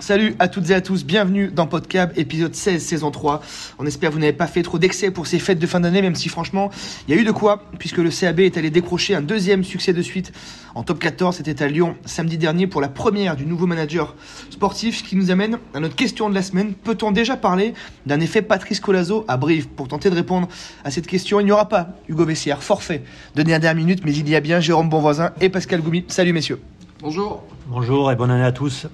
Salut 0.00 0.34
à 0.38 0.48
toutes 0.48 0.68
et 0.70 0.74
à 0.74 0.80
tous, 0.80 1.04
bienvenue 1.04 1.48
dans 1.48 1.66
Podcab, 1.66 2.12
épisode 2.16 2.54
16, 2.54 2.82
saison 2.84 3.10
3. 3.10 3.40
On 3.78 3.86
espère 3.86 4.10
que 4.10 4.14
vous 4.14 4.20
n'avez 4.20 4.32
pas 4.32 4.48
fait 4.48 4.62
trop 4.62 4.78
d'excès 4.78 5.10
pour 5.10 5.26
ces 5.26 5.38
fêtes 5.38 5.60
de 5.60 5.66
fin 5.66 5.80
d'année, 5.80 6.02
même 6.02 6.16
si 6.16 6.28
franchement, 6.28 6.70
il 7.06 7.14
y 7.14 7.18
a 7.18 7.20
eu 7.20 7.24
de 7.24 7.30
quoi, 7.30 7.62
puisque 7.78 7.98
le 7.98 8.10
CAB 8.10 8.40
est 8.40 8.58
allé 8.58 8.70
décrocher 8.70 9.14
un 9.14 9.22
deuxième 9.22 9.62
succès 9.62 9.92
de 9.92 10.02
suite 10.02 10.32
en 10.74 10.82
top 10.82 10.98
14. 10.98 11.36
C'était 11.36 11.62
à 11.62 11.68
Lyon 11.68 11.96
samedi 12.04 12.38
dernier 12.38 12.66
pour 12.66 12.80
la 12.80 12.88
première 12.88 13.36
du 13.36 13.46
nouveau 13.46 13.66
manager 13.66 14.14
sportif, 14.50 14.98
ce 14.98 15.04
qui 15.04 15.16
nous 15.16 15.30
amène 15.30 15.58
à 15.74 15.80
notre 15.80 15.94
question 15.94 16.28
de 16.28 16.34
la 16.34 16.42
semaine. 16.42 16.74
Peut-on 16.74 17.12
déjà 17.12 17.36
parler 17.36 17.72
d'un 18.04 18.20
effet 18.20 18.42
Patrice 18.42 18.80
Colazo 18.80 19.24
à 19.28 19.36
Brive 19.36 19.68
Pour 19.68 19.88
tenter 19.88 20.10
de 20.10 20.16
répondre 20.16 20.48
à 20.84 20.90
cette 20.90 21.06
question, 21.06 21.38
il 21.38 21.44
n'y 21.44 21.52
aura 21.52 21.68
pas 21.68 21.90
Hugo 22.08 22.24
Vessière, 22.24 22.62
forfait 22.62 23.04
de 23.36 23.42
dernière 23.42 23.74
minute, 23.74 24.00
mais 24.04 24.14
il 24.14 24.28
y 24.28 24.34
a 24.34 24.40
bien 24.40 24.60
Jérôme 24.60 24.88
Bonvoisin 24.88 25.32
et 25.40 25.48
Pascal 25.48 25.80
Goumi. 25.80 26.04
Salut 26.08 26.32
messieurs. 26.32 26.60
Bonjour. 27.00 27.44
Bonjour 27.68 28.10
et 28.10 28.16
bonne 28.16 28.30
année 28.30 28.44
à 28.44 28.52
tous. 28.52 28.86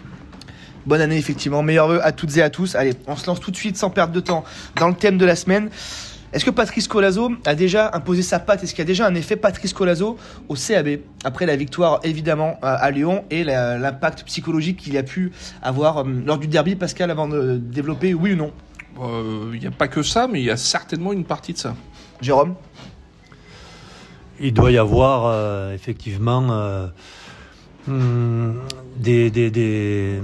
Bonne 0.86 1.00
année, 1.02 1.18
effectivement. 1.18 1.62
Meilleurs 1.62 1.88
vœux 1.88 2.04
à 2.04 2.12
toutes 2.12 2.36
et 2.36 2.42
à 2.42 2.50
tous. 2.50 2.74
Allez, 2.74 2.94
on 3.06 3.16
se 3.16 3.26
lance 3.26 3.40
tout 3.40 3.50
de 3.50 3.56
suite 3.56 3.76
sans 3.76 3.90
perdre 3.90 4.12
de 4.12 4.20
temps 4.20 4.44
dans 4.76 4.88
le 4.88 4.94
thème 4.94 5.18
de 5.18 5.26
la 5.26 5.36
semaine. 5.36 5.70
Est-ce 6.32 6.44
que 6.44 6.50
Patrice 6.50 6.86
Colazo 6.86 7.32
a 7.44 7.54
déjà 7.56 7.90
imposé 7.92 8.22
sa 8.22 8.38
patte? 8.38 8.62
Est-ce 8.62 8.72
qu'il 8.72 8.82
y 8.82 8.82
a 8.82 8.86
déjà 8.86 9.06
un 9.06 9.14
effet 9.16 9.34
Patrice 9.34 9.72
Colazo 9.72 10.16
au 10.48 10.54
CAB 10.54 11.00
après 11.24 11.44
la 11.44 11.56
victoire 11.56 11.98
évidemment 12.04 12.56
à 12.62 12.88
Lyon 12.92 13.24
et 13.30 13.42
l'impact 13.42 14.22
psychologique 14.24 14.78
qu'il 14.78 14.96
a 14.96 15.02
pu 15.02 15.32
avoir 15.60 15.98
euh, 15.98 16.04
lors 16.24 16.38
du 16.38 16.46
derby 16.46 16.76
Pascal 16.76 17.10
avant 17.10 17.26
de 17.26 17.56
développer 17.56 18.14
oui 18.14 18.34
ou 18.34 18.36
non? 18.36 18.52
Euh, 19.02 19.50
Il 19.54 19.60
n'y 19.60 19.66
a 19.66 19.72
pas 19.72 19.88
que 19.88 20.02
ça, 20.04 20.28
mais 20.28 20.40
il 20.40 20.44
y 20.44 20.50
a 20.50 20.56
certainement 20.56 21.12
une 21.12 21.24
partie 21.24 21.52
de 21.52 21.58
ça. 21.58 21.74
Jérôme? 22.20 22.54
Il 24.38 24.54
doit 24.54 24.70
y 24.70 24.78
avoir 24.78 25.26
euh, 25.26 25.74
effectivement 25.74 26.42
Hmm, 27.86 28.52
des, 28.96 29.30
des, 29.30 30.20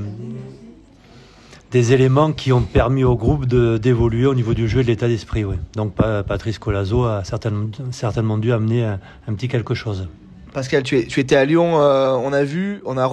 des, 1.71 1.93
éléments 1.93 2.33
qui 2.33 2.53
ont 2.53 2.63
permis 2.63 3.05
au 3.05 3.17
groupe 3.17 3.47
d'évoluer 3.47 4.27
au 4.27 4.35
niveau 4.35 4.55
du 4.55 4.69
jeu 4.69 4.81
et 4.81 4.83
de 4.83 4.89
l'état 4.89 5.09
d'esprit. 5.09 5.45
Oui. 5.45 5.57
Donc 5.75 5.95
Patrice 5.95 6.59
Colazo 6.59 7.05
a 7.05 7.25
certainement, 7.25 7.69
certainement 7.91 8.39
dû 8.39 8.53
amener 8.53 8.85
un, 8.85 9.35
petit 9.35 9.49
quelque 9.49 9.75
chose. 9.75 10.09
Pascal, 10.53 10.83
tu, 10.83 10.99
es, 10.99 11.07
tu 11.07 11.21
étais 11.21 11.37
à 11.37 11.45
Lyon, 11.45 11.81
euh, 11.81 12.13
on 12.13 12.33
a 12.33 12.45
vu, 12.45 12.81
on 12.87 12.97
a 12.97 13.11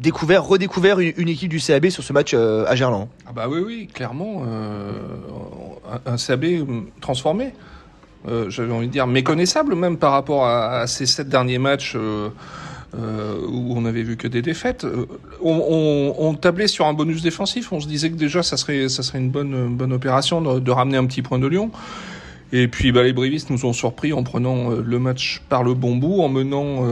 découvert, 0.00 0.44
redécouvert 0.44 0.98
une, 0.98 1.28
équipe 1.28 1.50
du 1.50 1.60
CAB 1.60 1.90
sur 1.90 2.02
ce 2.02 2.12
match 2.12 2.32
euh, 2.34 2.64
à 2.66 2.74
Gerland. 2.74 3.08
Ah 3.26 3.32
bah 3.34 3.46
oui, 3.48 3.60
oui, 3.64 3.88
clairement, 3.92 4.42
euh, 4.46 4.92
un, 6.06 6.16
CAB 6.16 6.44
transformé. 7.00 7.52
J'avais 8.48 8.72
envie 8.72 8.86
de 8.86 8.92
dire 8.92 9.06
méconnaissable 9.06 9.74
même 9.74 9.96
par 9.96 10.12
rapport 10.12 10.44
à, 10.44 10.80
à 10.80 10.86
ces 10.86 11.06
sept 11.06 11.28
derniers 11.28 11.58
matchs 11.58 11.94
euh, 11.96 12.28
où 12.94 13.74
on 13.76 13.84
avait 13.84 14.02
vu 14.02 14.16
que 14.16 14.28
des 14.28 14.42
défaites. 14.42 14.84
Euh, 14.84 15.06
on, 15.42 16.14
on, 16.18 16.34
tablait 16.34 16.66
sur 16.66 16.86
un 16.86 16.92
bonus 16.92 17.22
défensif. 17.22 17.72
On 17.72 17.80
se 17.80 17.86
disait 17.86 18.10
que 18.10 18.16
déjà 18.16 18.42
ça 18.42 18.56
serait 18.56 18.88
ça 18.88 19.02
serait 19.02 19.18
une 19.18 19.30
bonne 19.30 19.76
bonne 19.76 19.92
opération 19.92 20.40
de, 20.40 20.70
ramener 20.70 20.96
un 20.96 21.06
petit 21.06 21.22
point 21.22 21.38
de 21.38 21.46
Lyon. 21.46 21.70
Et 22.52 22.66
puis 22.66 22.90
bah, 22.90 23.04
les 23.04 23.12
Brévistes 23.12 23.50
nous 23.50 23.64
ont 23.64 23.72
surpris 23.72 24.12
en 24.12 24.24
prenant 24.24 24.72
euh, 24.72 24.82
le 24.84 24.98
match 24.98 25.40
par 25.48 25.62
le 25.62 25.74
bon 25.74 25.94
bout, 25.94 26.20
en 26.20 26.28
menant 26.28 26.84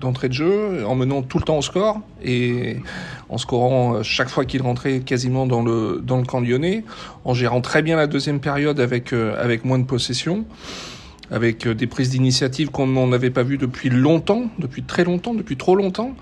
d'entrée 0.00 0.28
de 0.28 0.32
jeu, 0.32 0.86
en 0.86 0.94
menant 0.94 1.20
tout 1.20 1.38
le 1.38 1.44
temps 1.44 1.58
au 1.58 1.62
score 1.62 2.00
et 2.24 2.78
en 3.28 3.36
scorant 3.36 4.02
chaque 4.02 4.30
fois 4.30 4.46
qu'il 4.46 4.62
rentrait 4.62 5.00
quasiment 5.00 5.46
dans 5.46 5.62
le 5.62 6.00
dans 6.02 6.16
le 6.16 6.24
camp 6.24 6.40
lyonnais, 6.40 6.84
en 7.24 7.34
gérant 7.34 7.60
très 7.60 7.82
bien 7.82 7.96
la 7.96 8.06
deuxième 8.06 8.40
période 8.40 8.80
avec 8.80 9.12
avec 9.12 9.66
moins 9.66 9.78
de 9.78 9.84
possession 9.84 10.46
avec 11.30 11.66
euh, 11.66 11.74
des 11.74 11.86
prises 11.86 12.10
d'initiative 12.10 12.70
qu'on 12.70 13.06
n'avait 13.06 13.30
pas 13.30 13.42
vues 13.42 13.58
depuis 13.58 13.90
longtemps, 13.90 14.50
depuis 14.58 14.82
très 14.82 15.04
longtemps, 15.04 15.34
depuis 15.34 15.56
trop 15.56 15.76
longtemps. 15.76 16.14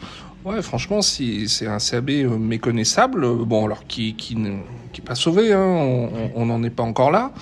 Ouais, 0.45 0.63
franchement, 0.63 1.03
si 1.03 1.49
c'est 1.49 1.67
un 1.67 1.79
CAB 1.79 2.11
euh, 2.11 2.39
méconnaissable, 2.39 3.25
euh, 3.25 3.45
bon, 3.45 3.67
alors 3.67 3.87
qui 3.87 4.15
qui 4.15 4.37
n'est 4.37 4.63
pas 5.05 5.15
sauvé, 5.15 5.53
hein, 5.53 6.09
on 6.35 6.47
n'en 6.47 6.63
est 6.63 6.71
pas 6.71 6.83
encore 6.83 7.11
là, 7.11 7.33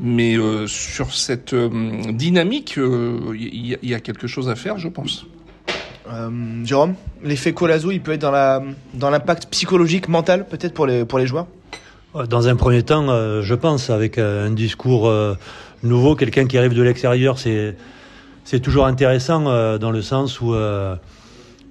mais 0.00 0.36
sur 0.66 1.12
cette 1.12 1.54
dynamique, 1.54 2.78
il 2.78 3.78
y, 3.82 3.94
a 3.94 4.00
quelque 4.00 4.26
chose 4.26 4.48
à 4.48 4.56
faire, 4.56 4.78
je 4.78 4.88
pense. 4.88 5.26
Jérôme, 6.64 6.94
l'effet 7.22 7.52
Colazo, 7.52 7.90
il 7.90 8.00
peut 8.00 8.12
être 8.12 8.22
dans 8.22 8.30
la 8.30 8.62
dans 8.94 9.10
l'impact 9.10 9.48
psychologique, 9.50 10.08
mental, 10.08 10.46
peut-être 10.48 10.72
pour 10.72 10.86
les 10.86 11.04
pour 11.04 11.18
les 11.18 11.26
joueurs? 11.26 11.46
Dans 12.28 12.48
un 12.48 12.56
premier 12.56 12.82
temps, 12.82 13.06
je 13.42 13.54
pense, 13.54 13.90
avec 13.90 14.16
un 14.16 14.50
discours 14.50 15.12
nouveau, 15.84 16.16
quelqu'un 16.16 16.46
qui 16.46 16.58
arrive 16.58 16.74
de 16.74 16.82
l'extérieur, 16.82 17.38
c'est 17.38 17.76
c'est 18.44 18.60
toujours 18.60 18.86
intéressant 18.86 19.46
euh, 19.46 19.78
dans 19.78 19.90
le 19.90 20.02
sens 20.02 20.40
où 20.40 20.54
euh, 20.54 20.96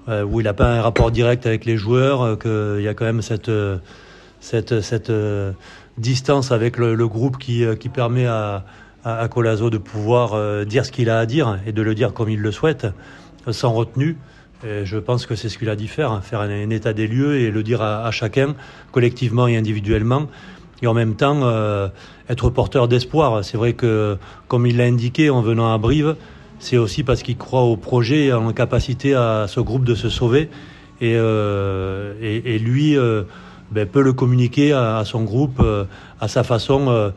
euh, 0.09 0.23
où 0.23 0.41
il 0.41 0.43
n'a 0.43 0.53
pas 0.53 0.73
un 0.73 0.81
rapport 0.81 1.11
direct 1.11 1.45
avec 1.45 1.65
les 1.65 1.77
joueurs, 1.77 2.37
qu'il 2.39 2.81
y 2.81 2.87
a 2.87 2.93
quand 2.93 3.05
même 3.05 3.21
cette 3.21 3.51
cette 4.39 4.81
cette 4.81 5.11
distance 5.97 6.51
avec 6.51 6.77
le, 6.77 7.07
groupe 7.07 7.37
qui 7.37 7.63
qui 7.79 7.89
permet 7.89 8.25
à 8.25 8.65
à, 9.05 9.27
Colazo 9.27 9.69
de 9.69 9.77
pouvoir 9.77 10.65
dire 10.65 10.85
ce 10.85 10.91
qu'il 10.91 11.09
a 11.09 11.19
à 11.19 11.25
dire 11.25 11.59
et 11.65 11.73
de 11.73 11.81
le 11.81 11.93
dire 11.93 12.13
comme 12.13 12.29
il 12.29 12.39
le 12.39 12.51
souhaite, 12.51 12.87
sans 13.51 13.73
retenue. 13.73 14.17
Et 14.65 14.85
je 14.85 14.97
pense 14.97 15.25
que 15.25 15.35
c'est 15.35 15.49
ce 15.49 15.57
qu'il 15.57 15.69
a 15.69 15.75
dit 15.75 15.89
faire, 15.89 16.13
hein, 16.13 16.21
faire 16.21 16.39
un, 16.39 16.69
état 16.69 16.93
des 16.93 17.05
lieux 17.05 17.35
et 17.35 17.51
le 17.51 17.63
dire 17.63 17.81
à 17.81 18.09
chacun, 18.11 18.55
collectivement 18.93 19.45
et 19.45 19.57
individuellement 19.57 20.29
et 20.83 20.87
en 20.87 20.93
même 20.93 21.15
temps 21.15 21.39
euh, 21.43 21.87
être 22.29 22.49
porteur 22.49 22.87
d'espoir. 22.87 23.43
C'est 23.43 23.57
vrai 23.57 23.73
que, 23.73 24.17
comme 24.47 24.67
il 24.67 24.77
l'a 24.77 24.83
indiqué 24.83 25.29
en 25.29 25.41
venant 25.41 25.73
à 25.73 25.77
Brive, 25.77 26.15
c'est 26.59 26.77
aussi 26.77 27.03
parce 27.03 27.23
qu'il 27.23 27.37
croit 27.37 27.61
au 27.61 27.77
projet 27.77 28.25
et 28.25 28.33
en 28.33 28.51
capacité 28.51 29.15
à 29.15 29.45
ce 29.47 29.59
groupe 29.61 29.85
de 29.85 29.95
se 29.95 30.09
sauver. 30.09 30.49
Et, 31.01 31.15
euh, 31.15 32.13
lui 32.59 32.97
euh, 32.97 33.23
ben, 33.71 33.87
peut 33.87 34.01
le 34.01 34.13
communiquer 34.13 34.73
à, 34.73 35.01
son 35.05 35.23
groupe 35.23 35.61
à 36.19 36.27
sa 36.27 36.43
façon. 36.43 37.11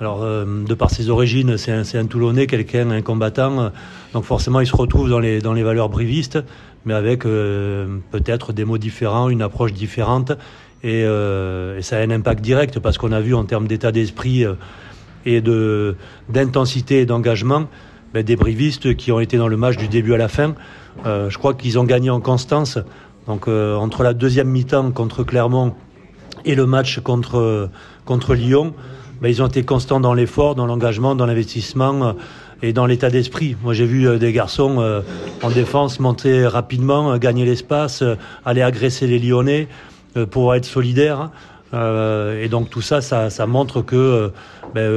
alors, 0.00 0.20
de 0.24 0.74
par 0.74 0.90
ses 0.90 1.10
origines, 1.10 1.56
c'est 1.56 1.72
un, 1.72 1.82
un, 1.82 2.06
Toulonnais, 2.06 2.46
quelqu'un, 2.46 2.90
un 2.90 3.02
combattant. 3.02 3.70
donc 4.12 4.24
forcément, 4.24 4.60
il 4.60 4.66
se 4.66 4.76
retrouve 4.76 5.10
dans 5.10 5.20
les, 5.20 5.40
dans 5.40 5.52
les 5.52 5.62
valeurs 5.62 5.88
brivistes, 5.88 6.38
mais 6.84 6.94
avec 6.94 7.22
peut-être 7.22 8.52
des 8.52 8.64
mots 8.64 8.78
différents, 8.78 9.28
une 9.28 9.42
approche 9.42 9.72
différente. 9.72 10.32
Euh, 10.84 11.78
et, 11.78 11.82
ça 11.82 11.96
a 11.96 12.00
un 12.00 12.10
impact 12.10 12.42
direct 12.42 12.78
parce 12.78 12.98
qu'on 12.98 13.12
a 13.12 13.20
vu 13.20 13.34
en 13.34 13.44
termes 13.44 13.66
d'état 13.66 13.92
d'esprit 13.92 14.44
euh, 14.44 14.54
et 15.24 15.40
de 15.40 15.96
d'intensité 16.28 17.00
et 17.00 17.06
d'engagement 17.06 17.68
ben, 18.12 18.22
des 18.22 18.36
brivistes 18.36 18.94
qui 18.96 19.10
ont 19.10 19.20
été 19.20 19.38
dans 19.38 19.48
le 19.48 19.56
match 19.56 19.76
du 19.76 19.88
début 19.88 20.14
à 20.14 20.18
la 20.18 20.28
fin. 20.28 20.54
Euh, 21.06 21.30
je 21.30 21.38
crois 21.38 21.54
qu'ils 21.54 21.78
ont 21.78 21.84
gagné 21.84 22.10
en 22.10 22.20
constance. 22.20 22.78
Donc 23.26 23.48
entre 23.48 24.02
la 24.02 24.12
deuxième 24.12 24.48
mi-temps 24.48 24.90
contre 24.90 25.24
Clermont 25.24 25.74
et 26.44 26.54
le 26.54 26.66
match 26.66 27.00
contre 27.00 27.70
contre 28.04 28.34
Lyon, 28.34 28.74
ben, 29.22 29.28
ils 29.28 29.42
ont 29.42 29.46
été 29.46 29.62
constants 29.62 29.98
dans 29.98 30.12
l'effort, 30.12 30.54
dans 30.54 30.66
l'engagement, 30.66 31.14
dans 31.14 31.24
l'investissement 31.24 32.16
et 32.60 32.74
dans 32.74 32.84
l'état 32.84 33.08
d'esprit. 33.08 33.56
Moi, 33.62 33.72
j'ai 33.72 33.86
vu 33.86 34.18
des 34.18 34.32
garçons 34.34 35.02
en 35.42 35.50
défense 35.50 36.00
monter 36.00 36.46
rapidement, 36.46 37.16
gagner 37.16 37.46
l'espace, 37.46 38.04
aller 38.44 38.60
agresser 38.60 39.06
les 39.06 39.18
Lyonnais. 39.18 39.68
Euh, 40.16 40.26
pour 40.26 40.54
être 40.54 40.64
solidaire. 40.64 41.30
Euh, 41.72 42.40
et 42.40 42.48
donc 42.48 42.70
tout 42.70 42.82
ça, 42.82 43.00
ça, 43.00 43.46
montre 43.46 43.82
que 43.82 43.96
euh, 43.96 44.28
ben, 44.74 44.88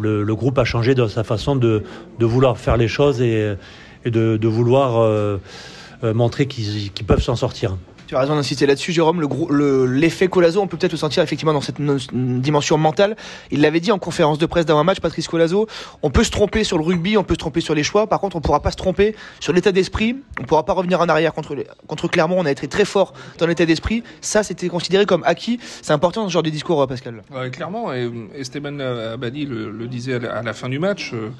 le, 0.00 0.34
groupe 0.34 0.58
a 0.58 0.64
changé 0.64 0.96
dans 0.96 1.06
sa 1.06 1.22
façon 1.22 1.54
de, 1.54 1.84
vouloir 2.18 2.58
faire 2.58 2.76
les 2.76 2.88
choses 2.88 3.22
et, 3.22 3.54
de, 4.04 4.36
de 4.36 4.48
vouloir 4.48 5.38
montrer 6.02 6.46
qu'ils 6.46 7.06
peuvent 7.06 7.22
s'en 7.22 7.36
sortir. 7.36 7.76
Tu 8.12 8.16
as 8.16 8.20
raison 8.20 8.36
d'insister 8.36 8.66
là-dessus, 8.66 8.92
Jérôme. 8.92 9.22
L'effet 9.22 10.26
le, 10.26 10.30
Colazo, 10.30 10.60
on 10.60 10.66
peut 10.66 10.76
peut-être 10.76 10.92
le 10.92 10.98
sentir 10.98 11.22
effectivement 11.22 11.54
dans 11.54 11.62
cette 11.62 11.80
dimension 11.80 12.76
mentale. 12.76 13.16
Il 13.50 13.62
l'avait 13.62 13.80
dit 13.80 13.90
en 13.90 13.98
conférence 13.98 14.36
de 14.36 14.44
presse 14.44 14.66
d'avant 14.66 14.84
match, 14.84 15.00
Patrice 15.00 15.28
Colazo. 15.28 15.66
On 16.02 16.10
peut 16.10 16.22
se 16.22 16.30
tromper 16.30 16.62
sur 16.62 16.76
le 16.76 16.84
rugby, 16.84 17.16
on 17.16 17.24
peut 17.24 17.32
se 17.32 17.38
tromper 17.38 17.62
sur 17.62 17.74
les 17.74 17.82
choix. 17.82 18.06
Par 18.06 18.20
contre, 18.20 18.36
on 18.36 18.40
ne 18.40 18.42
pourra 18.42 18.60
pas 18.60 18.70
se 18.70 18.76
tromper 18.76 19.16
sur 19.40 19.54
l'état 19.54 19.72
d'esprit. 19.72 20.14
On 20.38 20.42
ne 20.42 20.46
pourra 20.46 20.62
pas 20.66 20.74
revenir 20.74 21.00
en 21.00 21.08
arrière 21.08 21.32
contre, 21.32 21.56
contre 21.86 22.06
Clermont. 22.06 22.36
On 22.38 22.44
a 22.44 22.50
été 22.50 22.68
très 22.68 22.84
fort 22.84 23.14
dans 23.38 23.46
l'état 23.46 23.64
d'esprit. 23.64 24.02
Ça, 24.20 24.42
c'était 24.42 24.68
considéré 24.68 25.06
comme 25.06 25.24
acquis. 25.24 25.58
C'est 25.80 25.94
important 25.94 26.28
ce 26.28 26.32
genre 26.34 26.42
de 26.42 26.50
discours, 26.50 26.86
Pascal. 26.86 27.22
Ouais, 27.34 27.48
clairement. 27.48 27.94
Et 27.94 28.10
Esteban 28.34 28.78
Abadi 28.78 29.46
le, 29.46 29.86
disait 29.86 30.16
à 30.28 30.42
la 30.42 30.52
fin 30.52 30.68
du 30.68 30.78
match. 30.78 31.12
Euh, 31.14 31.30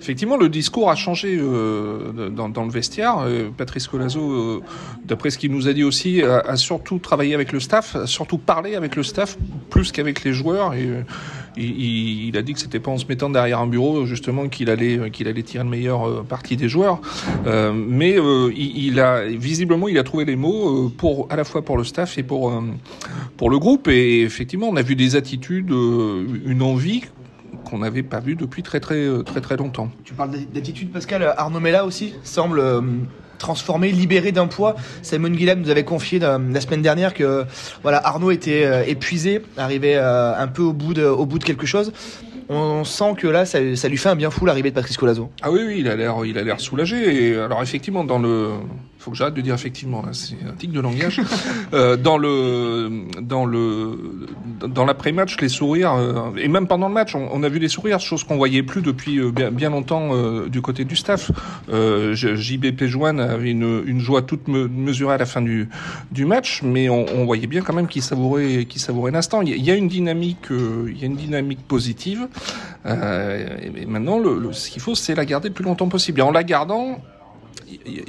effectivement, 0.00 0.38
le 0.38 0.48
discours 0.48 0.90
a 0.90 0.94
changé 0.94 1.36
euh, 1.38 2.30
dans, 2.30 2.48
dans, 2.48 2.64
le 2.64 2.70
vestiaire. 2.70 3.18
Euh, 3.18 3.50
Patrice 3.54 3.86
Colazo, 3.86 4.62
d'après 5.04 5.28
ce 5.28 5.36
qu'il 5.36 5.52
nous 5.52 5.68
a 5.68 5.74
dit 5.74 5.84
aussi, 5.84 6.21
a, 6.24 6.56
surtout 6.56 6.98
travaillé 6.98 7.34
avec 7.34 7.52
le 7.52 7.60
staff, 7.60 7.96
a 7.96 8.06
surtout 8.06 8.38
parlé 8.38 8.74
avec 8.74 8.96
le 8.96 9.02
staff 9.02 9.36
plus 9.70 9.92
qu'avec 9.92 10.24
les 10.24 10.32
joueurs. 10.32 10.72
Euh, 10.74 11.02
il, 11.56 12.36
a 12.36 12.42
dit 12.42 12.54
que 12.54 12.60
c'était 12.60 12.80
pas 12.80 12.90
en 12.90 12.98
se 12.98 13.06
mettant 13.06 13.28
derrière 13.28 13.60
un 13.60 13.66
bureau 13.66 14.06
justement 14.06 14.48
qu'il 14.48 14.70
allait 14.70 15.10
qu'il 15.10 15.28
allait 15.28 15.42
tirer 15.42 15.64
le 15.64 15.70
meilleur 15.70 16.08
euh, 16.08 16.24
parti 16.26 16.56
des 16.56 16.68
joueurs. 16.68 17.00
Euh, 17.46 17.72
mais 17.74 18.16
il, 18.56 19.00
a 19.00 19.24
visiblement 19.24 19.88
il 19.88 19.98
a 19.98 20.02
trouvé 20.02 20.24
les 20.24 20.36
mots 20.36 20.88
pour 20.96 21.26
à 21.30 21.36
la 21.36 21.44
fois 21.44 21.62
pour 21.62 21.76
le 21.76 21.84
staff 21.84 22.16
et 22.18 22.22
pour 22.22 22.52
pour 23.36 23.50
le 23.50 23.58
groupe. 23.58 23.88
Et 23.88 24.22
effectivement, 24.22 24.68
on 24.68 24.76
a 24.76 24.82
vu 24.82 24.96
des 24.96 25.16
attitudes, 25.16 25.70
une 25.70 26.62
envie 26.62 27.02
qu'on 27.64 27.78
n'avait 27.78 28.02
pas 28.02 28.20
vu 28.20 28.34
depuis 28.34 28.62
très 28.62 28.80
très 28.80 29.06
très 29.24 29.40
très 29.40 29.56
longtemps. 29.56 29.90
Tu 30.04 30.14
parles 30.14 30.30
d'attitude, 30.52 30.90
Pascal. 30.90 31.34
Arnaud 31.36 31.60
Mella 31.60 31.84
aussi 31.84 32.14
semble 32.22 32.62
transformé, 33.42 33.92
libéré 33.92 34.32
d'un 34.32 34.46
poids. 34.46 34.76
Simon 35.02 35.28
Guilhem 35.28 35.60
nous 35.60 35.68
avait 35.68 35.84
confié 35.84 36.18
la 36.18 36.60
semaine 36.60 36.80
dernière 36.80 37.12
que 37.12 37.44
voilà 37.82 38.00
Arnaud 38.02 38.30
était 38.30 38.88
épuisé, 38.88 39.42
arrivait 39.58 39.96
un 39.96 40.46
peu 40.46 40.62
au 40.62 40.72
bout 40.72 40.94
de, 40.94 41.04
au 41.04 41.26
bout 41.26 41.38
de 41.38 41.44
quelque 41.44 41.66
chose 41.66 41.92
on 42.48 42.84
sent 42.84 43.14
que 43.16 43.26
là, 43.26 43.44
ça, 43.46 43.58
lui 43.60 43.96
fait 43.96 44.08
un 44.08 44.16
bien 44.16 44.30
fou 44.30 44.46
l'arrivée 44.46 44.70
de 44.70 44.74
Patrice 44.74 44.96
Colazo. 44.96 45.30
Ah 45.42 45.50
oui, 45.50 45.60
oui, 45.66 45.76
il 45.78 45.88
a 45.88 45.96
l'air, 45.96 46.16
il 46.24 46.36
a 46.38 46.42
l'air 46.42 46.60
soulagé. 46.60 47.30
Et 47.30 47.36
alors 47.36 47.62
effectivement, 47.62 48.04
dans 48.04 48.18
le, 48.18 48.50
faut 49.02 49.10
que 49.10 49.16
j'arrête 49.16 49.34
de 49.34 49.40
dire 49.40 49.54
effectivement, 49.54 50.04
c'est 50.12 50.36
un 50.48 50.52
tic 50.52 50.70
de 50.70 50.80
langage. 50.80 51.20
euh, 51.74 51.96
dans 51.96 52.18
le, 52.18 53.06
dans 53.20 53.44
le, 53.44 54.28
dans 54.66 54.84
l'après-match, 54.84 55.36
les 55.40 55.48
sourires, 55.48 55.94
euh, 55.94 56.30
et 56.36 56.46
même 56.46 56.68
pendant 56.68 56.86
le 56.86 56.94
match, 56.94 57.16
on, 57.16 57.42
a 57.42 57.48
vu 57.48 57.58
les 57.58 57.68
sourires, 57.68 57.98
chose 57.98 58.22
qu'on 58.22 58.36
voyait 58.36 58.62
plus 58.62 58.80
depuis 58.80 59.18
euh, 59.18 59.32
bien, 59.32 59.70
longtemps 59.70 60.10
du 60.46 60.62
côté 60.62 60.84
du 60.84 60.94
staff. 60.94 61.32
JB 61.68 62.76
Péjoine 62.76 63.18
avait 63.18 63.50
une, 63.50 63.98
joie 63.98 64.22
toute 64.22 64.46
mesurée 64.48 65.14
à 65.14 65.18
la 65.18 65.26
fin 65.26 65.42
du, 65.42 65.68
match, 66.24 66.62
mais 66.62 66.88
on, 66.88 67.24
voyait 67.24 67.48
bien 67.48 67.62
quand 67.62 67.72
même 67.72 67.88
qu'il 67.88 68.02
savourait, 68.02 68.66
qu'il 68.66 68.80
savourait 68.80 69.10
l'instant. 69.10 69.42
Il 69.42 69.64
y 69.64 69.70
a 69.70 69.74
une 69.74 69.88
dynamique, 69.88 70.48
il 70.50 70.98
y 70.98 71.02
a 71.02 71.06
une 71.06 71.16
dynamique 71.16 71.66
positive. 71.66 72.28
et 72.86 73.86
maintenant, 73.86 74.20
ce 74.52 74.70
qu'il 74.70 74.82
faut, 74.82 74.94
c'est 74.94 75.14
la 75.14 75.24
garder 75.24 75.48
le 75.48 75.54
plus 75.54 75.64
longtemps 75.64 75.88
possible. 75.88 76.20
Et 76.20 76.22
en 76.22 76.30
la 76.30 76.44
gardant, 76.44 77.00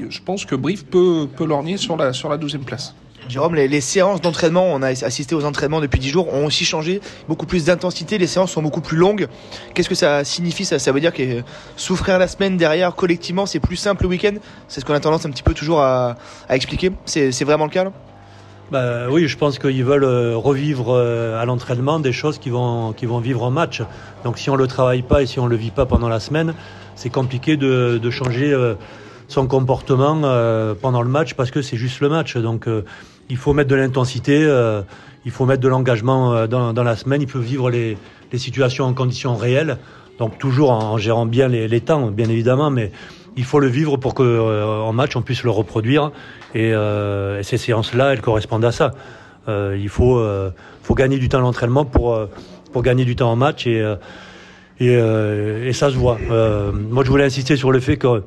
je 0.10 0.20
pense 0.24 0.46
que 0.46 0.56
Brive 0.56 0.86
peut, 0.86 1.28
peut 1.36 1.46
lorgner 1.46 1.78
sur 1.78 1.98
la, 1.98 2.14
sur 2.14 2.30
la 2.30 2.38
12 2.38 2.60
place. 2.66 2.96
Jérôme, 3.30 3.56
les, 3.56 3.82
séances 3.82 4.22
d'entraînement, 4.22 4.66
on 4.66 4.82
a 4.82 4.88
assisté 4.88 5.34
aux 5.34 5.46
entraînements 5.46 5.80
depuis 5.80 6.00
10 6.00 6.10
jours, 6.10 6.34
ont 6.34 6.46
aussi 6.46 6.66
changé, 6.66 7.00
beaucoup 7.28 7.46
plus 7.46 7.66
d'intensité, 7.66 8.18
les 8.18 8.28
séances 8.28 8.52
sont 8.52 8.62
beaucoup 8.62 8.82
plus 8.82 8.98
longues. 8.98 9.28
Qu'est-ce 9.74 9.90
que 9.90 9.96
ça 9.96 10.24
signifie 10.24 10.66
ça 10.66 10.78
Ça 10.78 10.92
veut 10.92 11.00
dire 11.00 11.14
que 11.14 11.42
souffrir 11.78 12.20
la 12.20 12.28
semaine 12.28 12.58
derrière 12.58 12.96
collectivement, 12.96 13.46
c'est 13.46 13.60
plus 13.60 13.78
simple 13.78 14.04
le 14.04 14.10
week-end? 14.10 14.34
C'est 14.68 14.82
ce 14.82 14.86
qu'on 14.86 14.94
a 14.94 15.00
tendance 15.00 15.26
un 15.26 15.30
petit 15.30 15.44
peu 15.44 15.54
toujours 15.54 15.80
à, 15.82 16.16
expliquer. 16.50 16.92
C'est 17.06 17.44
vraiment 17.44 17.66
le 17.66 17.72
cas 17.72 17.92
bah, 18.72 19.08
oui, 19.12 19.28
je 19.28 19.38
pense 19.38 19.60
qu'ils 19.60 19.84
veulent 19.84 20.06
euh, 20.06 20.36
revivre 20.36 20.96
euh, 20.96 21.40
à 21.40 21.46
l'entraînement 21.46 22.00
des 22.00 22.14
choses 22.14 22.40
qui 22.40 22.50
vont, 22.50 22.94
qui 22.94 23.06
vont 23.06 23.20
vivre 23.20 23.44
en 23.44 23.52
match. 23.52 23.84
Donc 24.24 24.40
si 24.40 24.50
on 24.50 24.54
ne 24.54 24.58
le 24.58 24.68
travaille 24.68 25.04
pas 25.04 25.22
et 25.22 25.28
si 25.28 25.38
on 25.40 25.46
ne 25.46 25.50
le 25.50 25.58
vit 25.58 25.70
pas 25.70 25.86
pendant 25.86 26.10
la 26.10 26.20
semaine, 26.20 26.56
c'est 26.96 27.12
compliqué 27.12 27.56
de, 27.56 28.00
de 28.02 28.10
changer 28.10 28.52
euh, 28.52 28.74
son 29.28 29.48
comportement 29.48 30.22
euh, 30.24 30.74
pendant 30.80 31.02
le 31.02 31.10
match 31.10 31.34
parce 31.34 31.52
que 31.52 31.62
c'est 31.62 31.78
juste 31.78 32.02
le 32.02 32.10
match. 32.10 32.38
Donc 32.38 32.68
euh, 32.68 32.84
il 33.30 33.38
faut 33.38 33.54
mettre 33.54 33.70
de 33.70 33.76
l'intensité, 33.76 34.44
euh, 34.44 34.82
il 35.26 35.32
faut 35.32 35.46
mettre 35.46 35.62
de 35.62 35.68
l'engagement 35.68 36.48
dans, 36.48 36.74
dans, 36.74 36.84
la 36.84 36.96
semaine, 36.96 37.22
il 37.22 37.30
faut 37.30 37.40
vivre 37.40 37.70
les, 37.70 37.98
les, 38.32 38.38
situations 38.38 38.86
en 38.86 38.94
conditions 38.94 39.36
réelles. 39.36 39.78
Donc 40.20 40.38
toujours 40.38 40.72
en, 40.72 40.98
gérant 40.98 41.26
bien 41.26 41.48
les, 41.48 41.68
les, 41.68 41.82
temps, 41.82 42.12
bien 42.12 42.30
évidemment, 42.30 42.70
mais 42.70 42.92
il 43.36 43.46
faut 43.46 43.60
le 43.60 43.68
vivre 43.68 43.98
pour 43.98 44.14
que 44.14 44.82
en 44.82 44.94
match 44.94 45.16
on 45.16 45.22
puisse 45.22 45.44
le 45.44 45.50
reproduire. 45.50 46.12
Et, 46.54 46.70
et 46.70 47.44
ces 47.44 47.58
séances-là, 47.58 48.14
elles 48.14 48.22
correspondent 48.22 48.66
à 48.66 48.72
ça. 48.72 48.92
il 49.48 49.90
faut, 49.90 50.24
faut 50.84 50.94
gagner 50.94 51.18
du 51.18 51.30
temps 51.30 51.40
à 51.40 51.42
l'entraînement 51.42 51.86
pour, 51.86 52.20
pour 52.72 52.84
gagner 52.84 53.06
du 53.06 53.16
temps 53.16 53.32
en 53.32 53.36
match 53.36 53.66
et, 53.66 53.82
et, 54.80 54.94
et 54.94 55.74
ça 55.74 55.90
se 55.90 55.96
voit. 55.96 56.20
moi, 56.30 57.04
je 57.04 57.10
voulais 57.10 57.26
insister 57.26 57.56
sur 57.56 57.72
le 57.72 57.80
fait 57.80 57.98
que 57.98 58.22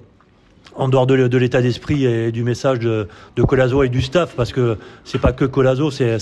en 0.76 0.88
dehors 0.88 1.06
de, 1.06 1.38
l'état 1.38 1.62
d'esprit 1.62 2.04
et 2.04 2.32
du 2.32 2.42
message 2.42 2.78
de, 2.80 3.08
de, 3.36 3.42
Colazo 3.42 3.82
et 3.82 3.88
du 3.88 4.02
staff, 4.02 4.34
parce 4.36 4.52
que 4.52 4.76
c'est 5.04 5.20
pas 5.20 5.32
que 5.32 5.44
Colazo, 5.44 5.90
c'est, 5.90 6.18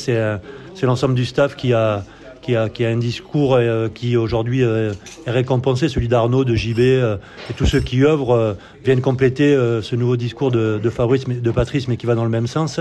l'ensemble 0.83 1.15
du 1.15 1.25
staff 1.25 1.56
qui 1.56 1.73
a, 1.73 2.05
qui 2.43 2.56
a, 2.56 2.69
qui 2.69 2.85
a 2.85 2.89
un 2.89 2.97
discours 2.97 3.55
euh, 3.55 3.89
qui 3.89 4.17
aujourd'hui 4.17 4.62
euh, 4.62 4.93
est 5.27 5.31
récompensé, 5.31 5.89
celui 5.89 6.09
d'Arnaud, 6.09 6.45
de 6.45 6.55
JB, 6.55 6.79
euh, 6.81 7.17
et 7.51 7.55
tous 7.55 7.67
ceux 7.67 7.81
qui 7.81 8.05
œuvrent 8.05 8.56
viennent 8.85 9.01
compléter 9.01 9.56
ce 9.83 9.97
nouveau 9.97 10.17
discours 10.17 10.51
de, 10.51 10.79
de, 10.83 10.91
Fabrice, 10.91 11.27
de 11.27 11.51
Patrice, 11.51 11.89
mais 11.89 11.97
qui 11.97 12.06
va 12.06 12.15
dans 12.15 12.25
le 12.25 12.31
même 12.31 12.47
sens. 12.47 12.81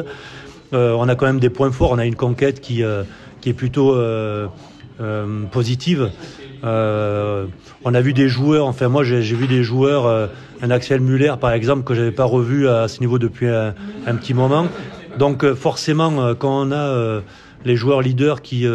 on 0.72 1.08
a 1.08 1.16
quand 1.16 1.26
même 1.26 1.40
des 1.40 1.50
points 1.50 1.72
forts, 1.72 1.92
on 1.92 2.00
a 2.00 2.06
une 2.06 2.16
conquête 2.16 2.60
qui, 2.60 2.84
qui 3.42 3.50
est 3.50 3.54
plutôt 3.54 3.96
positive. 5.52 6.12
Euh, 6.64 7.46
on 7.84 7.94
a 7.94 8.02
vu 8.02 8.14
des 8.14 8.30
joueurs, 8.30 8.68
enfin 8.68 8.88
moi 8.88 9.04
j'ai 9.04 9.22
vu 9.22 9.48
des 9.48 9.64
joueurs, 9.64 10.06
euh, 10.06 10.28
un 10.62 10.72
Axel 10.72 11.02
Muller 11.02 11.34
par 11.40 11.52
exemple 11.52 11.84
que 11.84 11.94
j'avais 11.94 12.12
pas 12.12 12.24
revu 12.24 12.70
à 12.70 12.88
ce 12.88 13.02
niveau 13.02 13.20
depuis 13.20 13.48
un, 13.48 13.74
petit 14.16 14.34
moment. 14.34 14.68
Donc 15.20 15.44
euh, 15.44 15.56
forcément 15.56 16.34
quand 16.36 16.68
on 16.68 16.72
a 16.72 17.22
les 17.66 17.76
joueurs 17.76 18.02
leaders 18.02 18.42
qui, 18.42 18.66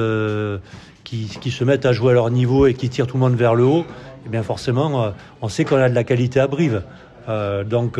qui, 1.05 1.51
se 1.51 1.65
mettent 1.65 1.87
à 1.87 1.93
jouer 1.93 2.11
à 2.11 2.15
leur 2.15 2.31
niveau 2.31 2.67
et 2.67 2.75
qui 2.75 2.91
tirent 2.91 3.07
tout 3.07 3.17
le 3.17 3.23
monde 3.23 3.37
vers 3.37 3.55
le 3.55 3.65
haut, 3.65 3.87
eh 4.27 4.29
bien 4.29 4.43
forcément 4.43 5.13
on 5.41 5.49
sait 5.49 5.65
qu'on 5.65 5.77
a 5.77 5.89
de 5.89 5.95
la 5.95 6.05
qualité 6.05 6.41
à 6.41 6.47
Brive. 6.47 6.83
donc 7.67 7.99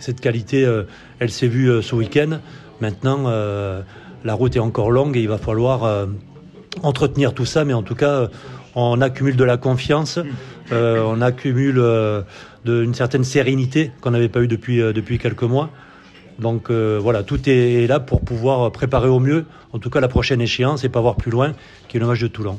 cette 0.00 0.20
qualité, 0.20 0.66
elle 1.20 1.30
s'est 1.30 1.48
vue 1.48 1.82
ce 1.82 1.94
week-end. 1.94 2.40
Maintenant 2.80 3.30
la 4.24 4.34
route 4.34 4.56
est 4.56 4.60
encore 4.60 4.90
longue 4.90 5.16
et 5.16 5.20
il 5.20 5.28
va 5.28 5.38
falloir 5.38 6.08
entretenir 6.82 7.34
tout 7.34 7.46
ça, 7.46 7.64
mais 7.64 7.72
en 7.74 7.82
tout 7.82 7.94
cas 7.94 8.28
on 8.74 9.00
accumule 9.00 9.36
de 9.36 9.44
la 9.44 9.56
confiance, 9.56 10.18
mm. 10.18 10.28
euh, 10.72 11.02
on 11.04 11.20
accumule 11.20 11.78
euh, 11.78 12.22
une 12.66 12.94
certaine 12.94 13.24
sérénité 13.24 13.90
qu'on 14.00 14.10
n'avait 14.10 14.28
pas 14.28 14.40
eu 14.42 14.48
depuis, 14.48 14.80
euh, 14.80 14.92
depuis 14.92 15.18
quelques 15.18 15.42
mois. 15.42 15.70
Donc 16.38 16.70
voilà, 16.70 17.22
tout 17.22 17.50
est 17.50 17.86
là 17.86 18.00
pour 18.00 18.22
pouvoir 18.22 18.72
préparer 18.72 19.08
au 19.08 19.20
mieux, 19.20 19.44
en 19.74 19.78
tout 19.78 19.90
cas 19.90 20.00
la 20.00 20.08
prochaine 20.08 20.40
échéance 20.40 20.84
et 20.84 20.88
pas 20.88 21.02
voir 21.02 21.16
plus 21.16 21.30
loin, 21.30 21.52
qui 21.86 21.98
est 21.98 22.00
le 22.00 22.06
match 22.06 22.20
de 22.20 22.28
Toulon. 22.28 22.58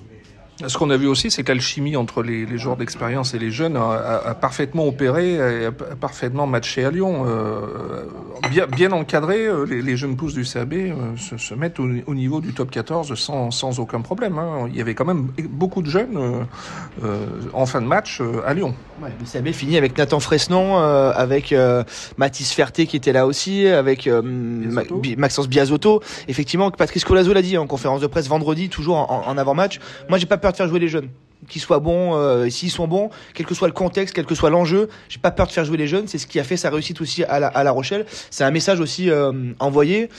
Ce 0.67 0.77
qu'on 0.77 0.89
a 0.89 0.97
vu 0.97 1.07
aussi, 1.07 1.31
c'est 1.31 1.43
qu'Alchimie 1.43 1.95
entre 1.95 2.23
les, 2.23 2.45
les 2.45 2.57
joueurs 2.57 2.77
d'expérience 2.77 3.33
et 3.33 3.39
les 3.39 3.51
jeunes 3.51 3.77
a, 3.77 4.35
parfaitement 4.35 4.87
opéré, 4.87 5.65
a, 5.65 5.71
parfaitement 5.71 6.47
matché 6.47 6.85
à 6.85 6.91
Lyon. 6.91 7.25
Euh, 7.27 8.05
bien, 8.49 8.67
bien 8.67 8.91
encadré, 8.91 9.45
euh, 9.45 9.65
les, 9.65 9.97
jeunes 9.97 10.15
pousses 10.15 10.33
du 10.33 10.43
CAB 10.43 10.73
euh, 10.73 10.93
se, 11.15 11.53
mettent 11.53 11.79
au, 11.79 12.13
niveau 12.13 12.41
du 12.41 12.53
top 12.53 12.71
14 12.71 13.15
sans, 13.15 13.51
sans 13.51 13.79
aucun 13.79 14.01
problème. 14.01 14.37
Hein. 14.37 14.67
Il 14.69 14.75
y 14.75 14.81
avait 14.81 14.93
quand 14.93 15.05
même 15.05 15.27
beaucoup 15.49 15.81
de 15.81 15.89
jeunes 15.89 16.17
en 17.53 17.65
fin 17.65 17.81
de 17.81 17.87
match 17.87 18.21
à 18.45 18.53
Lyon. 18.53 18.75
le 19.01 19.31
CAB 19.31 19.51
finit 19.51 19.77
avec 19.77 19.97
Nathan 19.97 20.19
Fresnon, 20.19 20.77
avec 20.77 21.53
Mathis 22.17 22.51
Ferté 22.53 22.85
qui 22.85 22.97
était 22.97 23.13
là 23.13 23.25
aussi, 23.25 23.67
avec 23.67 24.09
Maxence 25.17 25.47
Biazotto. 25.47 26.01
Effectivement, 26.27 26.71
Patrice 26.71 27.05
Colazo 27.05 27.33
l'a 27.33 27.41
dit 27.41 27.57
en 27.57 27.67
conférence 27.67 28.01
de 28.01 28.07
presse 28.07 28.27
vendredi, 28.27 28.69
toujours 28.69 28.97
en, 29.11 29.27
en 29.27 29.37
avant-match. 29.37 29.79
Moi, 30.09 30.17
j'ai 30.17 30.25
pas 30.25 30.37
peur 30.37 30.50
de 30.51 30.57
faire 30.57 30.68
jouer 30.68 30.80
les 30.80 30.89
jeunes 30.89 31.09
qu'ils 31.48 31.62
soient 31.62 31.80
bons, 31.80 32.15
euh, 32.15 32.50
s'ils 32.50 32.71
sont 32.71 32.88
bons, 32.88 33.09
quel 33.33 33.45
que 33.45 33.56
soit 33.56 33.68
le 33.68 33.74
contexte, 33.74 34.15
quel 34.15 34.25
que 34.25 34.36
soit 34.36 34.50
l'enjeu, 34.50 34.89
j'ai 35.09 35.19
pas 35.19 35.31
peur 35.31 35.48
de 35.48 35.51
faire 35.51 35.65
jouer 35.65 35.77
les 35.77 35.88
jeunes. 35.88 36.07
C'est 36.07 36.18
ce 36.18 36.27
qui 36.27 36.39
a 36.39 36.44
fait 36.44 36.57
sa 36.57 36.69
réussite 36.69 37.01
aussi 37.01 37.24
à 37.24 37.39
La, 37.39 37.71
Rochelle. 37.71 38.06
C'est 38.30 38.44
un 38.44 38.51
message 38.51 38.80
aussi 38.80 39.09
euh, 39.09 39.31
envoyé 39.59 40.09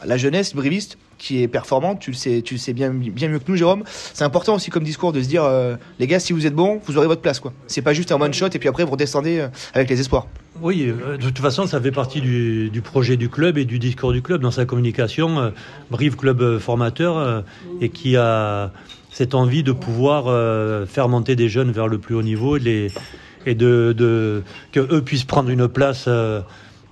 à 0.00 0.06
la 0.06 0.16
jeunesse 0.16 0.54
briviste 0.54 0.98
qui 1.16 1.42
est 1.42 1.48
performante. 1.48 1.98
Tu 1.98 2.10
le 2.10 2.16
sais, 2.16 2.42
tu 2.42 2.54
le 2.54 2.60
sais 2.60 2.72
bien, 2.72 2.90
mieux 2.90 3.10
que 3.10 3.50
nous, 3.50 3.56
Jérôme. 3.56 3.82
C'est 3.86 4.24
important 4.24 4.54
aussi 4.54 4.70
comme 4.70 4.84
discours 4.84 5.12
de 5.12 5.20
se 5.20 5.28
dire, 5.28 5.42
euh, 5.42 5.74
les 5.98 6.06
gars, 6.06 6.20
si 6.20 6.32
vous 6.32 6.46
êtes 6.46 6.54
bons, 6.54 6.80
vous 6.86 6.96
aurez 6.96 7.08
votre 7.08 7.22
place, 7.22 7.40
quoi. 7.40 7.52
C'est 7.66 7.82
pas 7.82 7.92
juste 7.92 8.12
un 8.12 8.20
one 8.20 8.32
shot 8.32 8.46
et 8.46 8.58
puis 8.58 8.68
après 8.68 8.84
vous 8.84 8.92
redescendez 8.92 9.44
avec 9.74 9.90
les 9.90 10.00
espoirs. 10.00 10.28
Oui, 10.60 10.86
de 10.86 11.16
toute 11.16 11.38
façon, 11.38 11.66
ça 11.66 11.80
fait 11.80 11.92
partie 11.92 12.20
du, 12.20 12.82
projet 12.82 13.16
du 13.16 13.28
club 13.28 13.58
et 13.58 13.64
du 13.64 13.78
discours 13.78 14.12
du 14.12 14.22
club 14.22 14.40
dans 14.40 14.50
sa 14.50 14.64
communication. 14.64 15.52
Brive 15.90 16.16
club 16.16 16.58
formateur 16.58 17.44
et 17.80 17.88
qui 17.88 18.16
a 18.16 18.72
cette 19.18 19.34
envie 19.34 19.64
de 19.64 19.72
pouvoir 19.72 20.26
euh, 20.28 20.86
faire 20.86 21.08
monter 21.08 21.34
des 21.34 21.48
jeunes 21.48 21.72
vers 21.72 21.88
le 21.88 21.98
plus 21.98 22.14
haut 22.14 22.22
niveau 22.22 22.56
et, 22.56 22.92
de, 23.46 24.44
puissent 25.04 25.24
prendre 25.24 25.50
une 25.50 25.66
place 25.66 26.04
euh, 26.06 26.40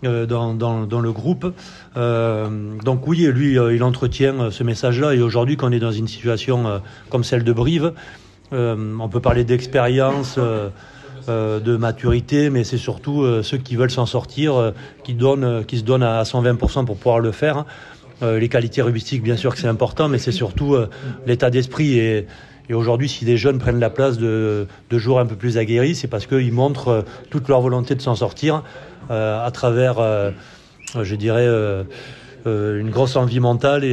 euh, 0.04 0.26
dans, 0.26 1.00
le 1.00 1.12
groupe. 1.12 1.54
donc 1.94 3.06
oui, 3.06 3.18
lui, 3.32 3.52
il 3.54 3.82
entretient 3.84 4.50
ce 4.50 4.64
message-là. 4.64 5.14
Et 5.14 5.22
aujourd'hui, 5.22 5.56
quand 5.56 5.68
on 5.68 5.72
est 5.72 5.78
dans 5.78 5.92
une 5.92 6.08
situation 6.08 6.82
comme 7.10 7.22
celle 7.22 7.44
de 7.44 7.52
Brive, 7.52 7.92
on 8.50 9.08
peut 9.08 9.20
parler 9.20 9.44
d'expérience. 9.44 10.36
de 11.28 11.76
maturité, 11.76 12.50
mais 12.50 12.64
c'est 12.64 12.78
surtout 12.78 13.24
ceux 13.42 13.58
qui 13.58 13.76
veulent 13.76 13.90
s'en 13.90 14.06
sortir, 14.06 14.72
qui, 15.04 15.16
qui 15.68 15.78
se 15.78 15.84
donnent 15.84 16.02
à 16.02 16.22
120% 16.24 16.84
pour 16.86 16.96
pouvoir 16.96 17.20
le 17.20 17.30
faire. 17.30 17.64
Euh, 18.22 18.38
les 18.38 18.48
qualités 18.48 18.80
rubistiques, 18.80 19.22
bien 19.22 19.36
sûr 19.36 19.54
que 19.54 19.60
c'est 19.60 19.68
important, 19.68 20.08
mais 20.08 20.18
c'est 20.18 20.32
surtout 20.32 20.74
euh, 20.74 20.88
l'état 21.26 21.50
d'esprit. 21.50 21.98
Et, 21.98 22.26
aujourd'hui, 22.72 23.08
si 23.08 23.24
des 23.24 23.36
jeunes 23.36 23.58
prennent 23.58 23.78
la 23.78 23.90
place 23.90 24.18
de, 24.18 24.66
de 24.90 24.98
joueurs 24.98 25.20
un 25.20 25.26
peu 25.26 25.36
plus 25.36 25.58
aguerris, 25.58 25.94
c'est 25.94 26.08
parce 26.08 26.26
qu'ils 26.26 26.52
montrent 26.52 26.88
euh, 26.88 27.02
toute 27.30 27.48
leur 27.48 27.60
volonté 27.60 27.94
de 27.94 28.00
s'en 28.00 28.14
sortir 28.14 28.62
à 29.08 29.48
travers, 29.52 29.98
je 31.00 31.14
dirais, 31.14 31.46
une 32.44 32.90
grosse 32.90 33.14
envie 33.14 33.38
mentale 33.38 33.84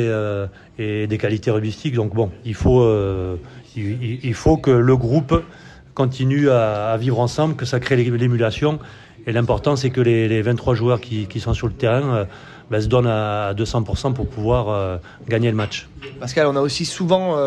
et, 0.79 1.05
des 1.05 1.17
qualités 1.19 1.51
rubistiques. 1.51 1.93
Donc 1.93 2.15
bon, 2.15 2.31
il 2.45 2.55
faut, 2.55 2.83
il, 3.75 4.33
faut 4.33 4.57
que 4.57 4.71
le 4.71 4.97
groupe 4.97 5.43
continue 5.93 6.49
à, 6.49 6.97
vivre 6.99 7.19
ensemble, 7.19 7.55
que 7.55 7.65
ça 7.65 7.79
crée 7.79 7.95
l'émulation. 7.95 8.79
Et 9.27 9.33
l'important, 9.33 9.75
c'est 9.75 9.91
que 9.91 10.01
les, 10.01 10.27
les, 10.27 10.41
23 10.41 10.73
joueurs 10.73 10.99
qui, 10.99 11.39
sont 11.39 11.53
sur 11.53 11.67
le 11.67 11.73
terrain 11.73 12.25
ben, 12.69 12.81
se 12.81 12.87
donne 12.87 13.07
à 13.07 13.53
200% 13.53 14.13
pour 14.13 14.27
pouvoir 14.27 14.99
gagner 15.27 15.49
le 15.49 15.55
match. 15.55 15.87
Pascal, 16.19 16.47
on 16.47 16.55
a 16.55 16.61
aussi 16.61 16.85
souvent 16.85 17.37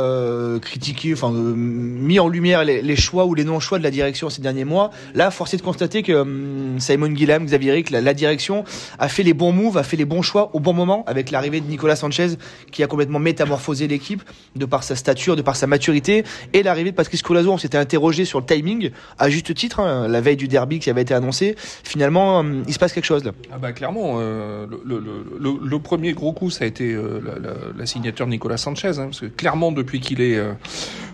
critiqué, 0.61 1.13
enfin 1.13 1.31
mis 1.33 2.19
en 2.19 2.29
lumière 2.29 2.65
les, 2.65 2.97
choix 2.97 3.25
ou 3.27 3.35
les 3.35 3.45
non-choix 3.45 3.79
de 3.79 3.83
la 3.83 3.91
direction 3.91 4.31
ces 4.31 4.43
derniers 4.43 4.65
mois. 4.65 4.91
Là, 5.15 5.31
force 5.31 5.55
est 5.55 5.57
de 5.57 5.63
constater 5.63 6.03
que 6.03 6.13
hum, 6.13 6.77
Simon 6.79 7.09
Guillam, 7.09 7.45
Xavier 7.45 7.73
Rick, 7.73 7.91
la, 7.91 8.01
la, 8.01 8.15
direction 8.15 8.65
a 8.99 9.09
fait 9.09 9.23
les 9.23 9.35
bons 9.35 9.53
moves, 9.53 9.77
a 9.77 9.83
fait 9.83 9.97
les 9.97 10.05
bons 10.05 10.23
choix 10.23 10.51
au 10.55 10.61
bon 10.61 10.73
moment 10.73 11.05
avec 11.07 11.31
l'arrivée 11.31 11.61
de 11.61 11.67
Nicolas 11.67 11.97
Sanchez 11.97 12.37
qui 12.73 12.83
a 12.83 12.87
complètement 12.87 13.19
métamorphosé 13.19 13.89
l'équipe 13.89 14.23
de 14.55 14.65
par 14.65 14.83
sa 14.83 14.97
stature, 14.97 15.37
de 15.37 15.43
par 15.43 15.57
sa 15.57 15.67
maturité 15.67 16.25
et 16.53 16.63
l'arrivée 16.63 16.91
de 16.91 16.97
Patrice 16.97 17.23
Colazo. 17.23 17.53
On 17.53 17.59
s'était 17.59 17.79
interrogé 17.79 18.25
sur 18.25 18.41
le 18.41 18.47
timing 18.47 18.91
à 19.19 19.31
juste 19.31 19.55
titre, 19.55 19.81
hein, 19.81 20.09
la 20.09 20.21
veille 20.21 20.37
du 20.37 20.49
derby 20.49 20.79
qui 20.79 20.91
avait 20.91 21.03
été 21.03 21.15
annoncé. 21.15 21.57
Finalement, 21.59 22.41
hum, 22.41 22.65
il 22.67 22.75
se 22.75 22.79
passe 22.79 22.93
quelque 22.93 23.05
chose 23.05 23.25
là. 23.25 23.33
Ah 23.53 23.59
bah 23.59 23.73
clairement, 23.73 24.17
euh, 24.19 24.67
le, 24.85 25.06
le, 25.41 25.79
premier 25.79 26.13
gros 26.13 26.33
coup, 26.33 26.51
ça 26.51 26.65
a 26.65 26.67
été 26.67 26.93
euh, 26.93 27.21
la, 27.25 27.53
la, 27.77 27.87
signature 27.87 28.27
de 28.27 28.31
Nicolas 28.31 28.57
Sanchez, 28.57 28.99
hein, 28.99 29.05
parce 29.05 29.21
que 29.21 29.27
clairement 29.27 29.73
depuis 29.73 30.01
qu'il 30.01 30.21
est 30.21 30.37
euh, 30.37 30.53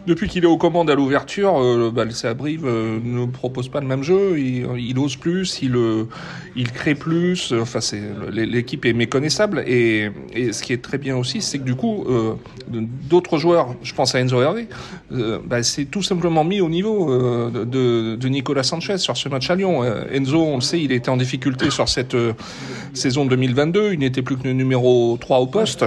est 0.06 0.44
aux 0.46 0.56
commandes 0.56 0.90
à 0.90 0.94
l'ouverture, 0.94 1.52
bah, 1.92 2.04
le 2.04 2.10
Sabrive 2.10 2.66
ne 2.66 3.26
propose 3.26 3.68
pas 3.68 3.80
le 3.80 3.86
même 3.86 4.02
jeu. 4.02 4.38
Il, 4.38 4.98
ose 4.98 5.14
plus, 5.14 5.62
il 5.62 6.72
crée 6.72 6.96
plus. 6.96 7.52
Enfin, 7.52 7.78
l'équipe 8.32 8.84
est 8.84 8.94
méconnaissable 8.94 9.62
et, 9.66 10.10
et, 10.34 10.52
ce 10.52 10.62
qui 10.64 10.72
est 10.72 10.82
très 10.82 10.98
bien 10.98 11.16
aussi, 11.16 11.40
c'est 11.40 11.58
que 11.58 11.64
du 11.64 11.76
coup, 11.76 12.04
d'autres 13.08 13.38
joueurs, 13.38 13.76
je 13.84 13.94
pense 13.94 14.16
à 14.16 14.20
Enzo 14.20 14.40
Hervé, 14.42 14.66
bah, 15.10 15.62
c'est 15.62 15.84
tout 15.84 16.02
simplement 16.02 16.42
mis 16.42 16.60
au 16.60 16.68
niveau 16.68 17.50
de, 17.50 18.16
de, 18.16 18.28
Nicolas 18.28 18.64
Sanchez 18.64 18.98
sur 18.98 19.16
ce 19.16 19.28
match 19.28 19.50
à 19.50 19.54
Lyon. 19.54 19.84
Enzo, 20.12 20.42
on 20.42 20.56
le 20.56 20.62
sait, 20.62 20.80
il 20.80 20.90
était 20.90 21.10
en 21.10 21.16
difficulté 21.16 21.70
sur 21.70 21.88
cette 21.88 22.16
saison 22.92 23.24
2022. 23.24 23.81
Il 23.92 23.98
n'était 23.98 24.22
plus 24.22 24.36
que 24.36 24.44
le 24.44 24.52
numéro 24.52 25.16
3 25.20 25.38
au 25.38 25.46
poste. 25.46 25.84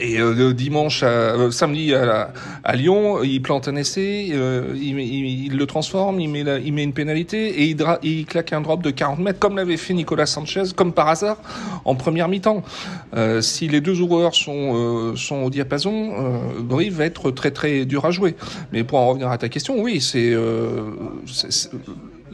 Et 0.00 0.18
euh, 0.18 0.52
dimanche, 0.52 1.02
euh, 1.04 1.50
samedi 1.50 1.94
à, 1.94 2.32
à, 2.64 2.76
Lyon, 2.76 3.22
il 3.22 3.40
plante 3.40 3.68
un 3.68 3.76
essai, 3.76 4.30
euh, 4.32 4.72
il, 4.74 4.98
il, 4.98 5.56
le 5.56 5.66
transforme, 5.66 6.20
il 6.20 6.28
met, 6.28 6.44
il 6.64 6.72
met 6.72 6.82
une 6.82 6.92
pénalité 6.92 7.62
et 7.62 7.64
il, 7.66 7.76
il, 8.02 8.26
claque 8.26 8.52
un 8.52 8.60
drop 8.60 8.82
de 8.82 8.90
40 8.90 9.20
mètres, 9.20 9.38
comme 9.38 9.56
l'avait 9.56 9.76
fait 9.76 9.94
Nicolas 9.94 10.26
Sanchez, 10.26 10.64
comme 10.74 10.92
par 10.92 11.08
hasard, 11.08 11.36
en 11.84 11.94
première 11.94 12.28
mi-temps. 12.28 12.62
si 13.40 13.68
les 13.68 13.80
deux 13.80 13.94
joueurs 13.94 14.34
sont, 14.34 15.14
sont 15.16 15.42
au 15.42 15.50
diapason, 15.50 16.40
Brive 16.60 16.96
va 16.96 17.04
être 17.04 17.30
très 17.30 17.50
très 17.50 17.84
dur 17.84 18.04
à 18.04 18.10
jouer. 18.10 18.34
Mais 18.72 18.82
pour 18.82 18.98
en 18.98 19.08
revenir 19.08 19.30
à 19.30 19.38
ta 19.38 19.48
question, 19.48 19.80
oui, 19.80 20.00
c'est 20.00 20.34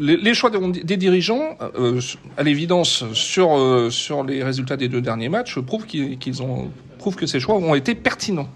les, 0.01 0.35
choix 0.35 0.51
des, 0.51 0.97
dirigeants, 0.97 1.57
euh, 1.79 2.01
à 2.37 2.43
l'évidence, 2.43 3.05
sur, 3.13 3.57
euh, 3.57 3.91
sur 3.91 4.25
les 4.25 4.43
résultats 4.43 4.77
des 4.77 4.89
deux 4.89 5.01
derniers 5.01 5.29
matchs, 5.29 5.59
prouvent 5.59 5.87
qu'ils 5.87 6.43
ont 6.43 6.71
prouvent 6.99 7.17
que 7.17 7.27
ces 7.27 7.41
choix 7.41 7.55
ont 7.55 7.75
été 7.75 7.95
pertinents. 7.95 8.49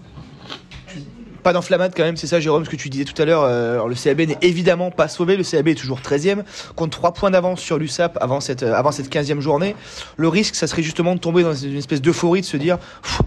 Pas 1.41 1.53
d'enflammade 1.53 1.93
quand 1.95 2.03
même, 2.03 2.17
c'est 2.17 2.27
ça 2.27 2.39
Jérôme, 2.39 2.65
ce 2.65 2.69
que 2.69 2.75
tu 2.75 2.89
disais 2.89 3.05
tout 3.05 3.19
à 3.19 3.25
l'heure. 3.25 3.43
Euh, 3.43 3.87
le 3.87 3.95
CAB 3.95 4.21
n'est 4.21 4.37
évidemment 4.41 4.89
pas 4.91 5.07
sauvé, 5.07 5.37
le 5.37 5.43
CAB 5.43 5.67
est 5.67 5.75
toujours 5.75 5.99
13e, 5.99 6.43
compte 6.75 6.91
3 6.91 7.13
points 7.13 7.31
d'avance 7.31 7.59
sur 7.59 7.77
l'USAP 7.77 8.17
avant 8.21 8.39
cette, 8.39 8.63
avant 8.63 8.91
cette 8.91 9.11
15e 9.11 9.39
journée. 9.39 9.75
Le 10.17 10.27
risque, 10.27 10.55
ça 10.55 10.67
serait 10.67 10.83
justement 10.83 11.13
de 11.13 11.19
tomber 11.19 11.43
dans 11.43 11.53
une 11.53 11.77
espèce 11.77 12.01
d'euphorie, 12.01 12.41
de 12.41 12.45
se 12.45 12.57
dire, 12.57 12.77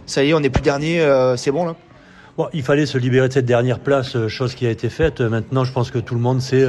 ça 0.06 0.24
y 0.24 0.30
est, 0.30 0.34
on 0.34 0.40
n'est 0.40 0.50
plus 0.50 0.62
dernier, 0.62 1.04
c'est 1.36 1.52
bon 1.52 1.64
là 1.64 1.76
Il 2.52 2.62
fallait 2.62 2.86
se 2.86 2.98
libérer 2.98 3.28
de 3.28 3.32
cette 3.32 3.46
dernière 3.46 3.80
place, 3.80 4.28
chose 4.28 4.54
qui 4.54 4.64
a 4.66 4.70
été 4.70 4.88
faite. 4.88 5.20
Maintenant, 5.20 5.64
je 5.64 5.72
pense 5.72 5.90
que 5.90 5.98
tout 5.98 6.14
le 6.14 6.20
monde 6.20 6.40
sait 6.40 6.64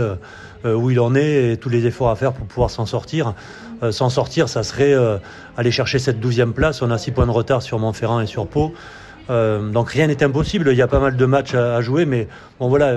euh, 0.66 0.74
où 0.74 0.92
il 0.92 1.00
en 1.00 1.16
est 1.16 1.54
et 1.54 1.58
tous 1.58 1.70
les 1.70 1.86
efforts 1.86 2.10
à 2.10 2.18
faire 2.18 2.34
pour 2.34 2.46
pouvoir 2.46 2.70
s'en 2.70 2.86
sortir. 2.86 3.34
Euh, 3.82 3.94
s'en 3.94 4.10
sortir, 4.10 4.50
ça 4.50 4.64
serait 4.64 4.94
euh, 4.94 5.18
aller 5.56 5.72
chercher 5.72 6.00
cette 6.00 6.20
douzième 6.20 6.52
place. 6.52 6.82
On 6.82 6.92
a 6.92 6.98
six 6.98 7.12
points 7.12 7.28
de 7.28 7.32
retard 7.32 7.62
sur 7.62 7.80
Montferrand 7.80 8.20
et 8.20 8.26
sur 8.26 8.46
Pau. 8.46 8.74
donc 9.30 9.90
rien 9.90 10.08
n'est 10.08 10.22
impossible. 10.22 10.70
Il 10.72 10.78
y 10.78 10.82
a 10.82 10.88
pas 10.88 11.00
mal 11.00 11.16
de 11.16 11.26
matchs 11.26 11.54
à, 11.54 11.80
jouer, 11.82 12.06
mais 12.06 12.28
bon 12.60 12.68
voilà 12.68 12.94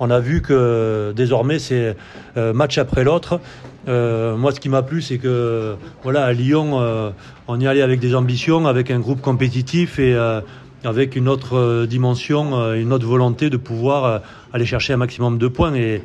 on 0.00 0.10
a 0.10 0.18
vu 0.18 0.42
que 0.42 1.12
désormais 1.14 1.60
c'est 1.60 1.96
match 2.36 2.76
après 2.76 3.04
l'autre. 3.04 3.40
moi, 3.86 4.50
ce 4.52 4.58
qui 4.58 4.68
m'a 4.68 4.82
plu, 4.82 5.00
c'est 5.00 5.18
que 5.18 5.76
voilà 6.02 6.24
à 6.24 6.32
Lyon, 6.32 7.12
on 7.46 7.60
y 7.60 7.68
allait 7.68 7.82
avec 7.82 8.00
des 8.00 8.16
ambitions, 8.16 8.66
avec 8.66 8.90
un 8.90 8.98
groupe 8.98 9.20
compétitif 9.20 10.00
et 10.00 10.18
avec 10.86 11.16
une 11.16 11.28
autre 11.28 11.86
dimension, 11.86 12.74
une 12.74 12.92
autre 12.92 13.06
volonté 13.06 13.50
de 13.50 13.56
pouvoir 13.56 14.22
aller 14.52 14.66
chercher 14.66 14.92
un 14.92 14.98
maximum 14.98 15.38
de 15.38 15.48
points. 15.48 15.74
Et, 15.74 16.02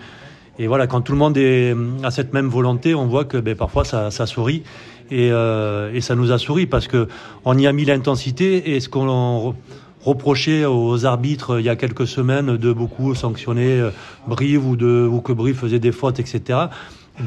voilà, 0.68 0.88
quand 0.88 1.02
tout 1.02 1.14
le 1.14 1.18
monde 1.18 1.38
est, 1.38 1.76
a 2.04 2.12
cette 2.12 2.34
même 2.34 2.48
volonté, 2.48 2.94
on 2.96 3.08
voit 3.08 3.26
que 3.26 3.38
ben, 3.38 3.56
parfois 3.56 3.86
ça, 3.86 4.12
ça 4.12 4.26
sourit. 4.26 4.64
Et, 5.12 5.32
euh, 5.32 5.92
et, 5.94 6.02
ça 6.02 6.16
nous 6.16 6.32
a 6.32 6.38
souri 6.38 6.68
parce 6.68 6.88
que 6.88 7.08
on 7.44 7.58
y 7.58 7.66
a 7.66 7.74
mis 7.74 7.86
l'intensité 7.86 8.76
et 8.76 8.80
ce 8.80 8.90
qu'on 8.90 9.56
reprochait 10.02 10.66
aux 10.66 11.06
arbitres 11.06 11.60
il 11.60 11.66
y 11.66 11.70
a 11.70 11.76
quelques 11.76 12.08
semaines 12.08 12.58
de 12.58 12.72
beaucoup 12.72 13.16
sanctionner 13.16 13.80
euh, 13.80 13.90
Brive 14.28 14.66
ou, 14.66 14.76
de, 14.76 15.08
ou 15.12 15.22
que 15.22 15.34
Brive 15.34 15.58
faisait 15.58 15.80
des 15.80 15.92
fautes, 15.92 16.20
etc. 16.20 16.42
A, 16.50 16.70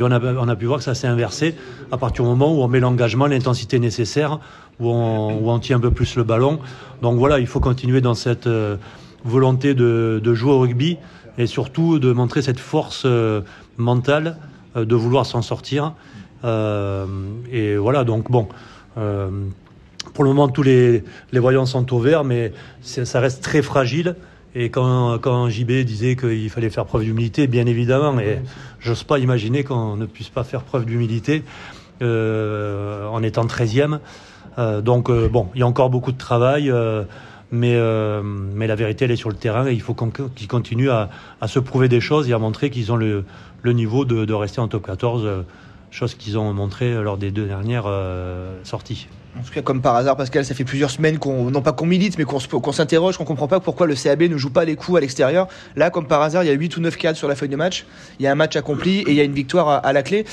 on 0.00 0.49
a 0.49 0.56
pu 0.56 0.66
voir 0.66 0.78
que 0.78 0.85
ça 0.85 0.94
s'est 0.94 1.06
inversé 1.06 1.54
à 1.90 1.99
partir 1.99 2.25
du 2.25 2.30
moment 2.30 2.54
où 2.54 2.62
on 2.62 2.68
met 2.68 2.80
l'engagement, 2.80 3.26
l'intensité 3.26 3.78
nécessaire, 3.78 4.38
où 4.80 4.88
on, 4.90 5.58
tient 5.58 5.76
un 5.76 5.80
peu 5.80 5.90
plus 5.90 6.16
le 6.16 6.24
ballon. 6.24 6.58
Donc 7.02 7.18
voilà, 7.18 7.38
il 7.38 7.46
faut 7.46 7.60
continuer 7.60 8.00
dans 8.00 8.14
cette 8.14 8.46
euh, 8.46 8.76
volonté 9.24 9.74
de, 9.74 10.34
jouer 10.34 10.52
au 10.52 10.60
rugby 10.60 10.98
et 11.38 11.46
surtout 11.46 11.98
de 11.98 12.12
montrer 12.12 12.42
cette 12.42 12.60
force 12.60 13.04
euh, 13.06 13.40
mentale 13.76 14.36
euh, 14.76 14.84
de 14.84 14.94
vouloir 14.94 15.26
s'en 15.26 15.42
sortir. 15.42 15.94
Et 16.44 17.76
voilà, 17.76 18.02
donc 18.02 18.28
bon, 18.28 18.48
pour 18.96 20.24
le 20.24 20.30
moment, 20.30 20.48
tous 20.48 20.64
les, 20.64 21.04
voyants 21.32 21.66
sont 21.66 21.92
au 21.94 22.00
vert, 22.00 22.24
mais 22.24 22.52
ça 22.82 23.20
reste 23.20 23.44
très 23.44 23.62
fragile. 23.62 24.16
Et 24.56 24.68
quand, 24.68 25.18
quand 25.20 25.48
JB 25.48 25.70
disait 25.84 26.16
qu'il 26.16 26.50
fallait 26.50 26.68
faire 26.68 26.84
preuve 26.84 27.04
d'humilité, 27.04 27.46
bien 27.46 27.66
évidemment, 27.66 28.18
et 28.18 28.40
j'ose 28.80 29.04
pas 29.04 29.20
imaginer 29.20 29.62
qu'on 29.62 29.96
ne 29.96 30.04
puisse 30.04 30.30
pas 30.30 30.42
faire 30.42 30.62
preuve 30.62 30.84
d'humilité 30.84 31.44
en 32.00 33.22
étant 33.22 33.44
13e. 33.46 34.00
Euh, 34.59 34.80
donc 34.80 35.11
bon, 35.11 35.49
il 35.54 35.61
y 35.61 35.62
a 35.62 35.66
encore 35.66 35.90
beaucoup 35.90 36.12
de 36.12 36.18
travail. 36.18 36.73
Mais, 37.52 37.75
euh, 37.75 38.23
mais 38.25 38.66
la 38.66 38.75
vérité, 38.75 39.04
elle 39.04 39.11
est 39.11 39.16
sur 39.16 39.28
le 39.28 39.37
terrain 39.37 39.66
et 39.66 39.75
il 39.75 39.82
faut 39.82 39.94
qu'ils 39.94 40.49
continuent 40.49 40.88
à, 40.88 41.11
à, 41.42 41.49
se 41.49 41.59
prouver 41.59 41.90
des 41.90 42.00
choses 42.00 42.28
et 42.30 42.32
à 42.32 42.38
montrer 42.38 42.71
qu'ils 42.71 42.90
ont 42.90 42.97
le, 42.97 43.26
le 43.61 43.73
niveau 43.75 44.06
de, 44.06 44.25
de, 44.25 44.32
rester 44.32 44.61
en 44.61 44.68
top 44.68 44.87
14, 44.87 45.23
euh, 45.26 45.42
chose 45.90 46.14
qu'ils 46.14 46.38
ont 46.38 46.50
montré 46.54 46.94
lors 46.94 47.18
des 47.18 47.30
deux 47.30 47.44
dernières 47.44 47.85
euh, 47.87 48.59
sorties. 48.64 49.06
En 49.38 49.42
tout 49.42 49.52
cas, 49.52 49.61
comme 49.61 49.82
par 49.82 49.97
hasard, 49.97 50.16
Pascal, 50.16 50.47
ça 50.47 50.54
fait 50.54 50.64
plusieurs 50.64 50.90
semaines 50.90 51.18
qu'on, 51.18 51.50
non 51.50 51.61
pas 51.61 51.73
qu'on 51.73 51.85
milite, 51.85 52.16
mais 52.16 52.25
qu'on, 52.25 52.38
qu'on 52.38 52.73
s'interroge, 52.73 53.18
qu'on 53.18 53.26
comprend 53.26 53.49
pas 53.49 53.61
pourquoi 53.61 53.87
le 53.87 53.94
CAB 53.94 54.23
ne 54.23 54.38
joue 54.38 54.50
pas 54.50 54.64
les 54.64 54.75
coups 54.75 54.97
à 54.97 55.00
l'extérieur. 55.02 55.47
Là, 55.76 55.90
comme 55.90 56.06
par 56.06 56.23
hasard, 56.23 56.44
il 56.44 56.47
y 56.47 56.50
a 56.50 56.54
8 56.54 56.78
ou 56.78 56.80
9 56.80 56.97
cadres 56.97 57.18
sur 57.18 57.28
la 57.28 57.35
feuille 57.35 57.50
de 57.50 57.56
match. 57.56 57.85
Il 58.18 58.23
y 58.23 58.26
a 58.26 58.32
un 58.32 58.35
match 58.35 58.56
accompli 58.56 59.00
et 59.00 59.11
il 59.11 59.14
y 59.14 59.21
a 59.21 59.25
une 59.25 59.35
victoire 59.35 59.85
à 59.85 59.92
la 59.92 60.02
clé 60.02 60.25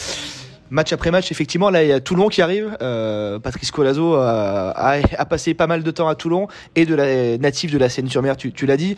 match 0.69 0.93
après 0.93 1.11
match, 1.11 1.31
effectivement, 1.31 1.69
là, 1.69 1.83
il 1.83 1.89
y 1.89 1.93
a 1.93 1.99
Toulon 1.99 2.29
qui 2.29 2.41
arrive. 2.41 2.77
Euh, 2.81 3.39
Patrice 3.39 3.71
Colazo 3.71 4.15
a, 4.15 4.71
a, 4.71 5.25
passé 5.25 5.53
pas 5.53 5.67
mal 5.67 5.83
de 5.83 5.91
temps 5.91 6.07
à 6.07 6.15
Toulon 6.15 6.47
et 6.75 6.85
de 6.85 6.95
la 6.95 7.37
natif 7.37 7.71
de 7.71 7.77
la 7.77 7.89
Seine-sur-Mer, 7.89 8.37
tu, 8.37 8.65
l'as 8.65 8.77
dit 8.77 8.95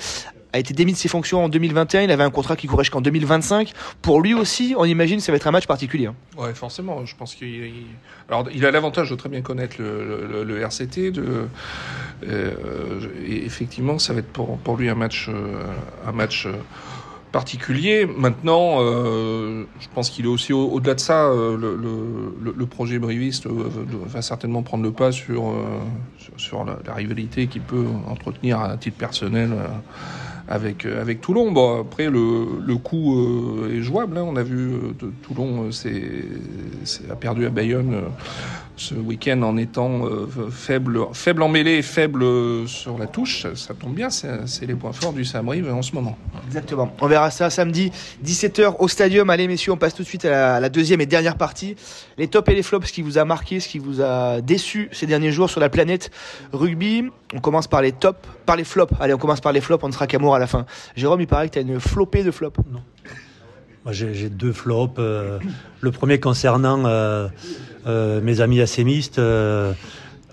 a 0.53 0.59
été 0.59 0.73
démis 0.73 0.91
de 0.91 0.97
ses 0.97 1.07
fonctions 1.07 1.45
en 1.45 1.47
2021. 1.47 2.01
Il 2.01 2.11
avait 2.11 2.23
un 2.23 2.29
contrat 2.29 2.57
qui 2.57 2.67
courait 2.67 2.83
jusqu'en 2.83 2.99
2025. 2.99 3.71
Pour 4.01 4.21
lui 4.21 4.33
aussi, 4.33 4.75
on 4.77 4.83
imagine, 4.83 5.21
ça 5.21 5.31
va 5.31 5.37
être 5.37 5.47
un 5.47 5.51
match 5.51 5.65
particulier. 5.65 6.07
Hein. 6.07 6.15
Ouais, 6.37 6.53
forcément. 6.53 7.05
Je 7.05 7.15
pense 7.15 7.35
qu'il, 7.35 7.71
alors, 8.27 8.49
il 8.53 8.65
a 8.65 8.71
l'avantage 8.71 9.09
de 9.09 9.15
très 9.15 9.29
bien 9.29 9.41
connaître 9.41 9.77
le, 9.79 10.61
RCT. 10.61 11.11
De, 11.11 11.47
euh, 12.27 12.99
effectivement, 13.25 13.97
ça 13.97 14.11
va 14.11 14.19
être 14.19 14.27
pour, 14.27 14.57
pour 14.57 14.75
lui 14.75 14.89
un 14.89 14.95
match, 14.95 15.29
euh, 15.29 15.63
un 16.05 16.11
match 16.11 16.47
particulier. 17.31 18.05
Maintenant, 18.05 18.77
euh, 18.79 19.63
je 19.79 19.87
pense 19.93 20.09
qu'il 20.09 20.25
est 20.25 20.29
aussi 20.29 20.53
au-delà 20.53 20.95
de 20.95 20.99
ça. 20.99 21.25
Euh, 21.25 21.57
le, 21.57 21.75
le, 21.75 22.53
le, 22.55 22.65
projet 22.65 22.99
briviste 22.99 23.47
euh, 23.47 23.69
va 24.05 24.21
certainement 24.21 24.63
prendre 24.63 24.83
le 24.83 24.91
pas 24.91 25.11
sur, 25.11 25.49
euh, 25.49 25.79
sur, 26.17 26.33
sur 26.37 26.65
la, 26.65 26.93
rivalité 26.93 27.47
qu'il 27.47 27.61
peut 27.61 27.85
entretenir 28.07 28.59
à 28.59 28.75
titre 28.77 28.97
personnel 28.97 29.51
avec, 30.47 30.85
avec 30.85 31.21
Toulon. 31.21 31.51
Bon, 31.51 31.81
après, 31.81 32.09
le, 32.09 32.59
le 32.65 32.75
coup 32.77 33.17
est 33.71 33.81
jouable. 33.81 34.17
Hein. 34.17 34.25
On 34.27 34.35
a 34.35 34.43
vu 34.43 34.73
Toulon 35.23 35.71
c'est, 35.71 36.25
a 37.09 37.15
perdu 37.15 37.45
à 37.45 37.49
Bayonne 37.49 37.95
ce 38.75 38.95
week-end 38.95 39.41
en 39.43 39.57
étant 39.57 40.05
euh, 40.05 40.27
faible, 40.49 40.99
faible 41.13 41.43
en 41.43 41.49
mêlée 41.49 41.77
et 41.77 41.81
faible 41.81 42.23
sur 42.67 42.97
la 42.97 43.07
touche. 43.07 43.45
Ça 43.55 43.73
tombe 43.73 43.93
bien, 43.93 44.09
c'est 44.09 44.65
les 44.65 44.75
points 44.75 44.91
forts 44.91 45.13
du 45.13 45.25
Samrive 45.25 45.71
en 45.71 45.81
ce 45.81 45.93
moment. 45.93 46.17
Exactement. 46.47 46.93
On 47.01 47.07
verra 47.07 47.31
ça 47.31 47.49
samedi 47.49 47.91
17h 48.25 48.75
au 48.79 48.87
stadium. 48.87 49.29
Allez 49.29 49.47
messieurs, 49.47 49.71
on 49.71 49.77
passe 49.77 49.93
tout 49.93 50.03
de 50.03 50.07
suite 50.07 50.25
à 50.25 50.59
la, 50.59 50.69
deuxième 50.69 51.01
et 51.01 51.05
dernière 51.05 51.37
partie. 51.37 51.75
Les 52.17 52.27
tops 52.27 52.49
et 52.49 52.55
les 52.55 52.63
flops, 52.63 52.87
ce 52.87 52.93
qui 52.93 53.01
vous 53.01 53.17
a 53.17 53.25
marqué, 53.25 53.59
ce 53.59 53.67
qui 53.67 53.79
vous 53.79 54.01
a 54.01 54.41
déçu 54.41 54.89
ces 54.91 55.07
derniers 55.07 55.31
jours 55.31 55.49
sur 55.49 55.59
la 55.59 55.69
planète 55.69 56.11
rugby. 56.51 57.05
On 57.33 57.39
commence 57.39 57.67
par 57.67 57.81
les 57.81 57.91
tops, 57.91 58.19
par 58.45 58.55
les 58.55 58.63
flops. 58.63 58.93
Allez, 58.99 59.13
on 59.13 59.17
commence 59.17 59.41
par 59.41 59.51
les 59.51 59.61
flops, 59.61 59.83
on 59.83 59.87
ne 59.87 59.93
sera 59.93 60.07
qu'amour 60.07 60.35
à 60.35 60.39
la 60.39 60.47
fin. 60.47 60.65
Jérôme, 60.95 61.21
il 61.21 61.27
paraît 61.27 61.47
que 61.47 61.53
tu 61.53 61.59
as 61.59 61.61
une 61.61 61.79
flopée 61.79 62.23
de 62.23 62.31
flops. 62.31 62.59
Non. 62.71 62.81
J'ai 63.89 64.29
deux 64.29 64.53
flops. 64.53 64.99
le 64.99 65.91
premier 65.91 66.19
concernant 66.19 67.29
mes 67.85 68.41
amis 68.41 68.61
assémistes. 68.61 69.19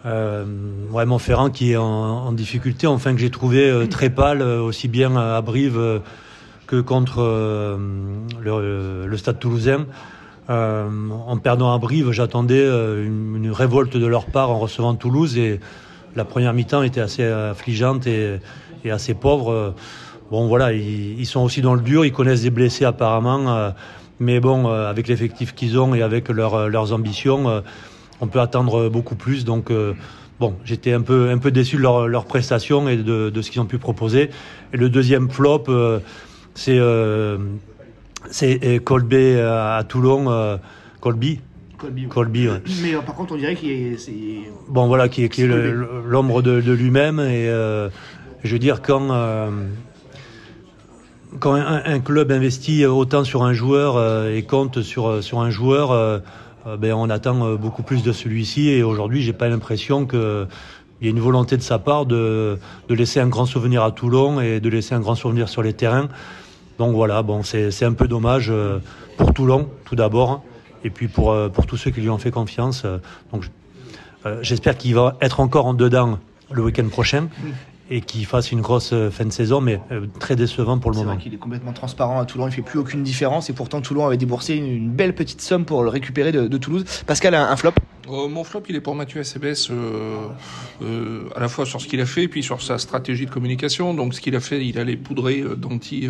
Euh, 0.06 0.44
ouais, 0.90 1.06
Montferrand 1.06 1.50
qui 1.50 1.72
est 1.72 1.76
en, 1.76 2.32
difficulté, 2.32 2.86
enfin 2.86 3.14
que 3.14 3.20
j'ai 3.20 3.30
trouvé 3.30 3.86
très 3.90 4.10
pâle, 4.10 4.42
aussi 4.42 4.88
bien 4.88 5.16
à 5.16 5.40
Brive 5.40 6.00
que 6.66 6.80
contre 6.80 7.22
le, 8.42 9.16
Stade 9.16 9.38
toulousain. 9.38 9.86
en 10.48 11.36
perdant 11.42 11.74
à 11.74 11.78
Brive, 11.78 12.12
j'attendais 12.12 12.66
une, 12.66 13.50
révolte 13.50 13.96
de 13.96 14.06
leur 14.06 14.26
part 14.26 14.50
en 14.50 14.58
recevant 14.58 14.94
Toulouse 14.94 15.38
et 15.38 15.58
la 16.16 16.24
première 16.24 16.52
mi-temps 16.52 16.82
était 16.82 17.00
assez 17.00 17.24
affligeante 17.24 18.06
et, 18.06 18.38
et 18.84 18.90
assez 18.90 19.14
pauvre. 19.14 19.74
Bon, 20.30 20.46
voilà, 20.46 20.74
ils, 20.74 21.24
sont 21.24 21.40
aussi 21.40 21.62
dans 21.62 21.74
le 21.74 21.80
dur, 21.80 22.04
ils 22.04 22.12
connaissent 22.12 22.42
des 22.42 22.50
blessés 22.50 22.84
apparemment, 22.84 23.56
euh, 23.56 23.70
mais 24.20 24.40
bon, 24.40 24.68
euh, 24.68 24.90
avec 24.90 25.08
l'effectif 25.08 25.54
qu'ils 25.54 25.78
ont 25.78 25.94
et 25.94 26.02
avec 26.02 26.28
euh, 26.28 26.68
leurs 26.68 26.92
ambitions, 26.92 27.62
on 28.20 28.26
peut 28.26 28.40
attendre 28.40 28.90
beaucoup 28.90 29.14
plus. 29.14 29.46
Donc, 29.46 29.72
bon, 30.38 30.54
j'étais 30.64 30.92
un 30.92 31.00
peu, 31.00 31.30
un 31.30 31.38
peu 31.38 31.50
déçu 31.50 31.76
de 31.76 31.82
leur, 31.82 32.08
leur 32.08 32.26
prestation 32.26 32.88
et 32.88 32.98
de, 32.98 33.30
de 33.30 33.42
ce 33.42 33.50
qu'ils 33.50 33.60
ont 33.62 33.66
pu 33.66 33.78
proposer. 33.78 34.30
Et 34.74 34.76
le 34.76 34.90
deuxième 34.90 35.30
flop, 35.30 35.64
c'est 36.54 36.80
c'est 38.30 38.80
Colby 38.84 39.36
à 39.38 39.82
Toulon, 39.88 40.58
Colby. 41.00 41.40
Colby, 41.78 42.08
Colby 42.08 42.48
ouais. 42.48 42.60
Mais 42.82 42.92
par 42.94 43.14
contre, 43.14 43.34
on 43.34 43.36
dirait 43.36 43.54
qu'il 43.54 43.70
est, 43.70 43.96
bon 44.68 44.88
voilà, 44.88 45.08
qui 45.08 45.22
est, 45.22 45.38
l'ombre 46.04 46.42
de, 46.42 46.60
de 46.60 46.72
lui-même 46.72 47.20
et 47.20 47.46
je 47.46 48.52
veux 48.52 48.58
dire 48.58 48.82
quand 48.82 49.10
quand 51.40 51.54
un, 51.54 52.00
club 52.00 52.32
investit 52.32 52.84
autant 52.86 53.24
sur 53.24 53.42
un 53.42 53.52
joueur 53.52 53.96
euh, 53.96 54.34
et 54.34 54.42
compte 54.42 54.82
sur, 54.82 55.08
euh, 55.08 55.20
sur 55.20 55.40
un 55.40 55.50
joueur, 55.50 55.90
euh, 55.90 56.18
ben, 56.78 56.92
on 56.92 57.08
attend 57.10 57.54
beaucoup 57.54 57.82
plus 57.82 58.02
de 58.02 58.12
celui-ci. 58.12 58.68
Et 58.68 58.82
aujourd'hui, 58.82 59.22
j'ai 59.22 59.32
pas 59.32 59.48
l'impression 59.48 60.06
qu'il 60.06 60.46
y 61.00 61.06
ait 61.06 61.10
une 61.10 61.20
volonté 61.20 61.56
de 61.56 61.62
sa 61.62 61.78
part 61.78 62.04
de, 62.04 62.58
de, 62.88 62.94
laisser 62.94 63.20
un 63.20 63.28
grand 63.28 63.46
souvenir 63.46 63.82
à 63.82 63.90
Toulon 63.90 64.40
et 64.40 64.60
de 64.60 64.68
laisser 64.68 64.94
un 64.94 65.00
grand 65.00 65.14
souvenir 65.14 65.48
sur 65.48 65.62
les 65.62 65.72
terrains. 65.72 66.08
Donc 66.78 66.94
voilà, 66.94 67.22
bon, 67.22 67.42
c'est 67.42 67.84
un 67.84 67.94
peu 67.94 68.06
dommage 68.06 68.52
pour 69.16 69.32
Toulon, 69.32 69.68
tout 69.86 69.96
d'abord, 69.96 70.42
et 70.84 70.90
puis 70.90 71.08
pour, 71.08 71.34
pour 71.50 71.66
tous 71.66 71.78
ceux 71.78 71.90
qui 71.90 72.02
lui 72.02 72.10
ont 72.10 72.18
fait 72.18 72.30
confiance. 72.30 72.84
Donc 73.32 73.44
j'espère 74.42 74.76
qu'il 74.76 74.94
va 74.94 75.16
être 75.22 75.40
encore 75.40 75.66
en 75.66 75.74
dedans 75.74 76.18
le 76.50 76.62
week-end 76.62 76.88
prochain 76.88 77.28
et 77.90 78.00
qui 78.00 78.24
fasse 78.24 78.52
une 78.52 78.60
grosse 78.60 78.92
euh, 78.92 79.10
fin 79.10 79.24
de 79.24 79.32
saison, 79.32 79.60
mais 79.60 79.80
euh, 79.90 80.06
très 80.18 80.36
décevant 80.36 80.78
pour 80.78 80.90
le 80.90 80.96
moment. 80.96 81.10
C'est 81.10 81.14
vrai 81.16 81.22
qu'il 81.22 81.34
est 81.34 81.38
complètement 81.38 81.72
transparent 81.72 82.20
à 82.20 82.24
Toulon, 82.24 82.48
il 82.48 82.52
fait 82.52 82.62
plus 82.62 82.78
aucune 82.78 83.02
différence 83.02 83.50
et 83.50 83.52
pourtant 83.52 83.80
Toulon 83.80 84.06
avait 84.06 84.16
déboursé 84.16 84.56
une, 84.56 84.90
belle 84.90 85.14
petite 85.14 85.40
somme 85.40 85.64
pour 85.64 85.82
le 85.82 85.88
récupérer 85.88 86.32
de, 86.32 86.48
de 86.48 86.58
Toulouse. 86.58 86.84
Pascal 87.06 87.34
a 87.34 87.50
un 87.50 87.56
flop? 87.56 87.72
Euh, 88.10 88.28
mon 88.28 88.44
flop, 88.44 88.62
il 88.68 88.76
est 88.76 88.80
pour 88.80 88.94
Mathieu 88.94 89.20
SBS, 89.20 89.70
euh, 89.70 90.28
euh, 90.82 91.28
à 91.34 91.40
la 91.40 91.48
fois 91.48 91.66
sur 91.66 91.80
ce 91.80 91.88
qu'il 91.88 92.00
a 92.00 92.06
fait 92.06 92.28
puis 92.28 92.42
sur 92.42 92.62
sa 92.62 92.78
stratégie 92.78 93.26
de 93.26 93.30
communication. 93.30 93.94
Donc, 93.94 94.14
ce 94.14 94.20
qu'il 94.20 94.36
a 94.36 94.40
fait, 94.40 94.64
il 94.64 94.78
allait 94.78 94.96
poudrer 94.96 95.40
euh, 95.40 95.56
Danti 95.56 96.08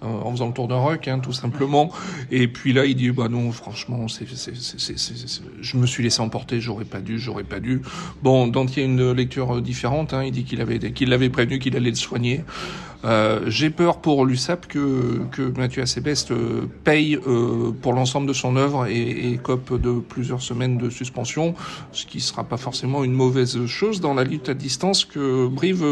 en 0.00 0.30
faisant 0.32 0.48
le 0.48 0.52
tour 0.52 0.68
d'un 0.68 0.76
rock, 0.76 1.08
hein, 1.08 1.18
tout 1.18 1.32
simplement. 1.32 1.92
Et 2.30 2.48
puis 2.48 2.72
là, 2.72 2.86
il 2.86 2.94
dit, 2.94 3.10
bah 3.10 3.28
non, 3.28 3.52
franchement, 3.52 4.06
je 4.08 5.76
me 5.76 5.86
suis 5.86 6.02
laissé 6.02 6.20
emporter, 6.20 6.60
j'aurais 6.60 6.84
pas 6.84 7.00
dû, 7.00 7.18
j'aurais 7.18 7.44
pas 7.44 7.60
dû. 7.60 7.82
Bon, 8.22 8.46
Danti 8.46 8.80
a 8.80 8.84
une 8.84 9.12
lecture 9.12 9.60
différente. 9.60 10.14
Hein, 10.14 10.24
il 10.24 10.32
dit 10.32 10.44
qu'il 10.44 10.60
avait, 10.60 10.78
qu'il 10.92 11.10
l'avait 11.10 11.30
prévenu 11.30 11.58
qu'il 11.58 11.76
allait 11.76 11.90
le 11.90 11.96
soigner. 11.96 12.44
Euh, 13.04 13.40
j'ai 13.46 13.70
peur 13.70 13.98
pour 13.98 14.26
l'USAP 14.26 14.66
que, 14.66 15.20
que 15.32 15.42
Mathieu 15.58 15.82
Assebest 15.82 16.30
euh, 16.30 16.68
paye 16.84 17.16
euh, 17.26 17.72
pour 17.80 17.94
l'ensemble 17.94 18.26
de 18.26 18.32
son 18.32 18.56
œuvre 18.56 18.86
et, 18.86 19.32
et 19.32 19.38
cope 19.38 19.80
de 19.80 20.00
plusieurs 20.00 20.42
semaines 20.42 20.76
de 20.76 20.90
suspension, 20.90 21.54
ce 21.92 22.04
qui 22.04 22.20
sera 22.20 22.44
pas 22.44 22.58
forcément 22.58 23.02
une 23.02 23.12
mauvaise 23.12 23.64
chose 23.66 24.00
dans 24.00 24.14
la 24.14 24.24
lutte 24.24 24.50
à 24.50 24.54
distance 24.54 25.04
que 25.04 25.46
Brive 25.46 25.84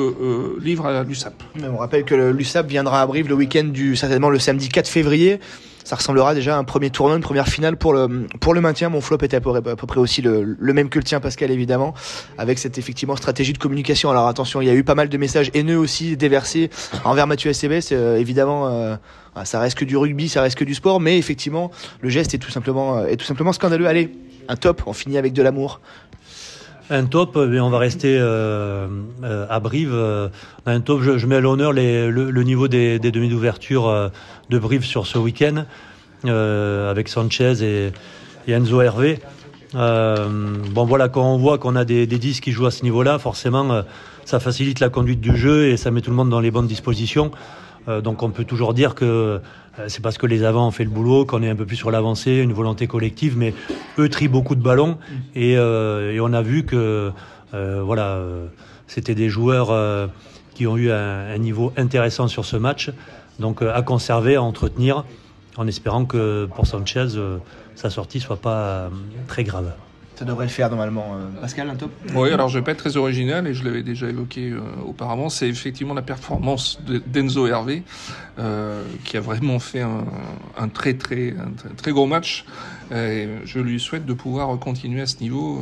livre 0.60 0.86
à 0.86 1.02
l'USAP. 1.02 1.42
On 1.62 1.78
rappelle 1.78 2.04
que 2.04 2.14
l'USAP 2.14 2.68
viendra 2.68 3.02
à 3.02 3.06
Brive 3.06 3.28
le 3.28 3.34
week-end 3.34 3.64
du 3.64 3.96
certainement 3.96 4.30
le 4.30 4.38
samedi 4.38 4.68
4 4.68 4.88
février 4.88 5.40
ça 5.88 5.96
ressemblera 5.96 6.34
déjà 6.34 6.54
à 6.54 6.58
un 6.58 6.64
premier 6.64 6.90
tournoi, 6.90 7.16
une 7.16 7.22
première 7.22 7.48
finale 7.48 7.78
pour 7.78 7.94
le, 7.94 8.26
pour 8.40 8.52
le 8.52 8.60
maintien. 8.60 8.90
Mon 8.90 9.00
flop 9.00 9.16
était 9.22 9.38
à 9.38 9.40
peu, 9.40 9.74
près 9.74 9.98
aussi 9.98 10.20
le, 10.20 10.54
même 10.60 10.90
que 10.90 10.98
le 10.98 11.02
tien, 11.02 11.18
Pascal, 11.18 11.50
évidemment, 11.50 11.94
avec 12.36 12.58
cette 12.58 12.76
effectivement 12.76 13.16
stratégie 13.16 13.54
de 13.54 13.58
communication. 13.58 14.10
Alors 14.10 14.28
attention, 14.28 14.60
il 14.60 14.66
y 14.66 14.70
a 14.70 14.74
eu 14.74 14.84
pas 14.84 14.94
mal 14.94 15.08
de 15.08 15.16
messages 15.16 15.50
haineux 15.54 15.78
aussi 15.78 16.18
déversés 16.18 16.68
envers 17.04 17.26
Mathieu 17.26 17.54
SCB. 17.54 17.80
Euh, 17.92 18.18
évidemment, 18.18 18.68
euh, 18.68 18.96
ça 19.44 19.60
reste 19.60 19.78
que 19.78 19.86
du 19.86 19.96
rugby, 19.96 20.28
ça 20.28 20.42
reste 20.42 20.58
que 20.58 20.64
du 20.64 20.74
sport, 20.74 21.00
mais 21.00 21.16
effectivement, 21.16 21.70
le 22.02 22.10
geste 22.10 22.34
est 22.34 22.38
tout 22.38 22.50
simplement, 22.50 22.98
euh, 22.98 23.06
est 23.06 23.16
tout 23.16 23.24
simplement 23.24 23.54
scandaleux. 23.54 23.86
Allez, 23.86 24.12
un 24.48 24.56
top, 24.56 24.82
on 24.84 24.92
finit 24.92 25.16
avec 25.16 25.32
de 25.32 25.42
l'amour. 25.42 25.80
Un 26.90 27.04
top, 27.04 27.36
mais 27.36 27.60
on 27.60 27.70
va 27.70 27.78
rester 27.78 28.16
euh, 28.18 28.88
à 29.22 29.60
Brive. 29.60 29.94
Un 30.66 30.80
top, 30.80 31.02
je, 31.02 31.18
je 31.18 31.26
mets 31.26 31.36
à 31.36 31.40
l'honneur 31.40 31.72
le, 31.72 32.10
le, 32.10 32.42
niveau 32.42 32.66
des, 32.66 32.98
des 32.98 33.10
demi 33.10 33.28
d'ouverture 33.28 34.10
de 34.48 34.58
Brive 34.58 34.84
sur 34.84 35.06
ce 35.06 35.18
week-end 35.18 35.64
euh, 36.24 36.90
avec 36.90 37.08
Sanchez 37.08 37.62
et, 37.62 38.52
Enzo 38.52 38.80
Hervé. 38.80 39.20
Euh, 39.74 40.56
bon 40.70 40.84
voilà, 40.84 41.08
quand 41.08 41.22
on 41.22 41.36
voit 41.36 41.58
qu'on 41.58 41.76
a 41.76 41.84
des, 41.84 42.06
des 42.06 42.18
10 42.18 42.40
qui 42.40 42.50
jouent 42.50 42.66
à 42.66 42.70
ce 42.70 42.82
niveau-là, 42.82 43.18
forcément, 43.18 43.70
euh, 43.70 43.82
ça 44.24 44.40
facilite 44.40 44.80
la 44.80 44.88
conduite 44.88 45.20
du 45.20 45.36
jeu 45.36 45.68
et 45.68 45.76
ça 45.76 45.92
met 45.92 46.00
tout 46.00 46.10
le 46.10 46.16
monde 46.16 46.30
dans 46.30 46.40
les 46.40 46.50
bonnes 46.50 46.66
dispositions. 46.66 47.30
donc 48.02 48.22
on 48.22 48.30
peut 48.30 48.44
toujours 48.44 48.74
dire 48.74 48.94
que 48.94 49.40
c'est 49.86 50.02
parce 50.02 50.18
que 50.18 50.26
les 50.26 50.44
avants 50.44 50.66
ont 50.66 50.70
fait 50.70 50.84
le 50.84 50.90
boulot, 50.90 51.24
qu'on 51.24 51.42
est 51.42 51.48
un 51.48 51.56
peu 51.56 51.66
plus 51.66 51.76
sur 51.76 51.90
l'avancée, 51.90 52.38
une 52.38 52.52
volonté 52.52 52.86
collective, 52.86 53.36
mais 53.36 53.54
eux 53.98 54.08
trient 54.08 54.28
beaucoup 54.28 54.54
de 54.54 54.62
ballons 54.62 54.98
et, 55.34 55.52
et 55.52 56.20
on 56.20 56.32
a 56.32 56.42
vu 56.42 56.64
que 56.64 57.12
voilà, 57.52 58.20
c'était 58.86 59.14
des 59.14 59.28
joueurs 59.28 60.10
qui 60.54 60.66
ont 60.66 60.76
eu 60.76 60.90
un, 60.90 61.30
un, 61.30 61.38
niveau 61.38 61.72
intéressant 61.76 62.26
sur 62.28 62.44
ce 62.44 62.56
match. 62.56 62.90
Donc 63.38 63.62
à 63.62 63.82
conserver, 63.82 64.34
à 64.34 64.42
entretenir 64.42 65.04
en 65.58 65.66
espérant 65.66 66.06
que 66.06 66.46
pour 66.54 66.66
Sanchez, 66.66 67.08
euh, 67.16 67.38
sa 67.74 67.90
sortie 67.90 68.20
soit 68.20 68.40
pas 68.40 68.60
euh, 68.60 68.88
très 69.26 69.44
grave. 69.44 69.72
Ça 70.18 70.24
devrait 70.24 70.46
le 70.46 70.50
faire 70.50 70.68
normalement. 70.68 71.14
Euh, 71.14 71.40
Pascal, 71.40 71.70
un 71.70 71.76
top 71.76 71.92
Oui, 72.14 72.30
alors 72.30 72.48
je 72.48 72.58
vais 72.58 72.64
pas 72.64 72.72
être 72.72 72.78
très 72.78 72.96
original 72.96 73.46
et 73.46 73.54
je 73.54 73.64
l'avais 73.64 73.82
déjà 73.82 74.08
évoqué 74.08 74.52
auparavant. 74.84 75.28
C'est 75.28 75.48
effectivement 75.48 75.94
la 75.94 76.02
performance 76.02 76.80
d'Enzo 77.06 77.46
Hervé 77.46 77.84
qui 79.04 79.16
a 79.16 79.20
vraiment 79.20 79.58
fait 79.58 79.82
un, 79.82 80.68
très, 80.68 80.94
très, 80.94 81.34
un 81.38 81.74
très 81.76 81.92
gros 81.92 82.06
match. 82.06 82.44
Et 82.94 83.28
je 83.44 83.58
lui 83.58 83.78
souhaite 83.78 84.06
de 84.06 84.12
pouvoir 84.12 84.56
continuer 84.58 85.02
à 85.02 85.06
ce 85.06 85.18
niveau. 85.20 85.60